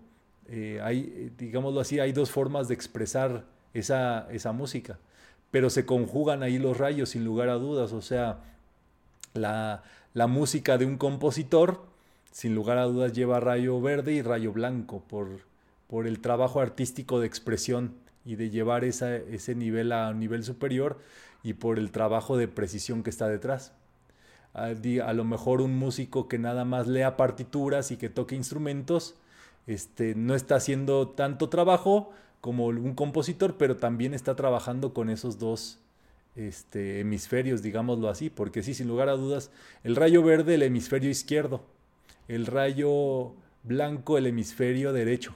[0.49, 3.45] eh, hay, digámoslo así, hay dos formas de expresar
[3.75, 4.99] esa, esa música,
[5.51, 8.41] pero se conjugan ahí los rayos sin lugar a dudas, o sea,
[9.35, 9.83] la,
[10.15, 11.87] la música de un compositor,
[12.33, 15.29] sin lugar a dudas, lleva rayo verde y rayo blanco por,
[15.87, 20.43] por el trabajo artístico de expresión y de llevar esa, ese nivel a un nivel
[20.43, 20.99] superior
[21.43, 23.73] y por el trabajo de precisión que está detrás.
[24.55, 29.15] A, a, lo mejor un músico que nada más lea partituras y que toque instrumentos,
[29.67, 35.39] este, no está haciendo tanto trabajo como un compositor, pero también está trabajando con esos
[35.39, 35.79] dos
[36.35, 39.51] este, hemisferios, digámoslo así, porque sí, sin lugar a dudas,
[39.85, 41.63] el rayo verde, el hemisferio izquierdo,
[42.29, 45.35] el rayo blanco, el hemisferio derecho.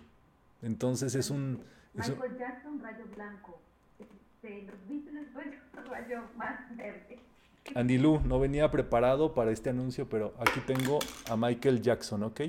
[0.63, 1.63] Entonces es un...
[1.95, 3.61] Michael Jackson, rayo blanco.
[3.99, 5.29] Este, los Beatles,
[5.91, 7.19] rayo más verde.
[7.75, 12.43] Andy Lu, no venía preparado para este anuncio, pero aquí tengo a Michael Jackson, ¿ok?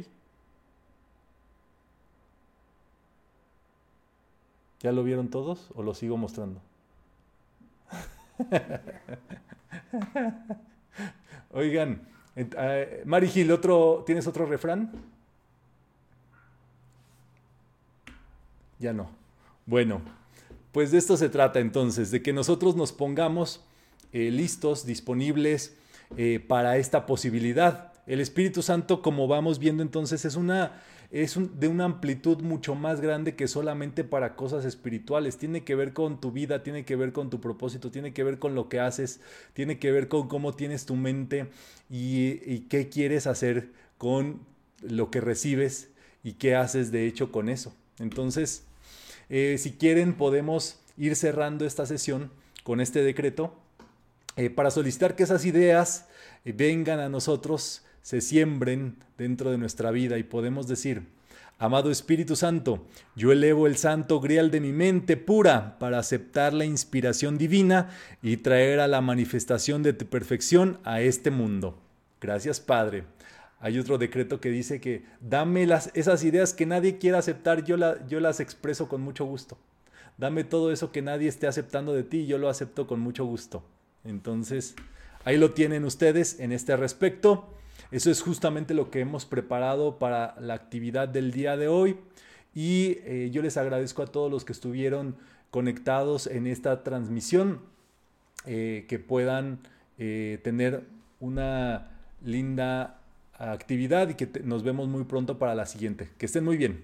[4.79, 6.61] ¿Ya lo vieron todos o lo sigo mostrando?
[11.51, 12.07] Oigan,
[12.43, 14.91] uh, Mari Gil, ¿otro, ¿tienes otro refrán?
[18.79, 19.09] Ya no.
[19.65, 20.01] Bueno,
[20.71, 23.65] pues de esto se trata entonces, de que nosotros nos pongamos
[24.13, 25.75] eh, listos, disponibles
[26.15, 27.93] eh, para esta posibilidad.
[28.07, 32.99] El Espíritu Santo, como vamos viendo entonces, es una es de una amplitud mucho más
[32.99, 35.37] grande que solamente para cosas espirituales.
[35.37, 38.39] Tiene que ver con tu vida, tiene que ver con tu propósito, tiene que ver
[38.39, 39.21] con lo que haces,
[39.53, 41.47] tiene que ver con cómo tienes tu mente
[41.89, 44.41] y, qué quieres hacer con
[44.81, 45.89] lo que recibes
[46.23, 47.73] y qué haces de hecho con eso.
[47.99, 48.65] Entonces,
[49.29, 52.31] eh, si quieren, podemos ir cerrando esta sesión
[52.63, 53.55] con este decreto
[54.35, 56.05] eh, para solicitar que esas ideas
[56.43, 61.03] eh, vengan a nosotros se siembren dentro de nuestra vida y podemos decir,
[61.59, 62.85] Amado Espíritu Santo,
[63.17, 67.89] yo elevo el santo grial de mi mente pura para aceptar la inspiración divina
[68.21, 71.77] y traer a la manifestación de tu perfección a este mundo.
[72.21, 73.03] Gracias Padre.
[73.59, 77.75] Hay otro decreto que dice que dame las, esas ideas que nadie quiera aceptar, yo,
[78.07, 79.57] yo las expreso con mucho gusto.
[80.17, 83.65] Dame todo eso que nadie esté aceptando de ti, yo lo acepto con mucho gusto.
[84.05, 84.75] Entonces,
[85.25, 87.49] ahí lo tienen ustedes en este respecto.
[87.91, 91.97] Eso es justamente lo que hemos preparado para la actividad del día de hoy
[92.53, 95.15] y eh, yo les agradezco a todos los que estuvieron
[95.51, 97.61] conectados en esta transmisión,
[98.45, 99.59] eh, que puedan
[99.97, 100.83] eh, tener
[101.19, 101.91] una
[102.23, 102.99] linda
[103.37, 106.09] actividad y que nos vemos muy pronto para la siguiente.
[106.17, 106.83] Que estén muy bien.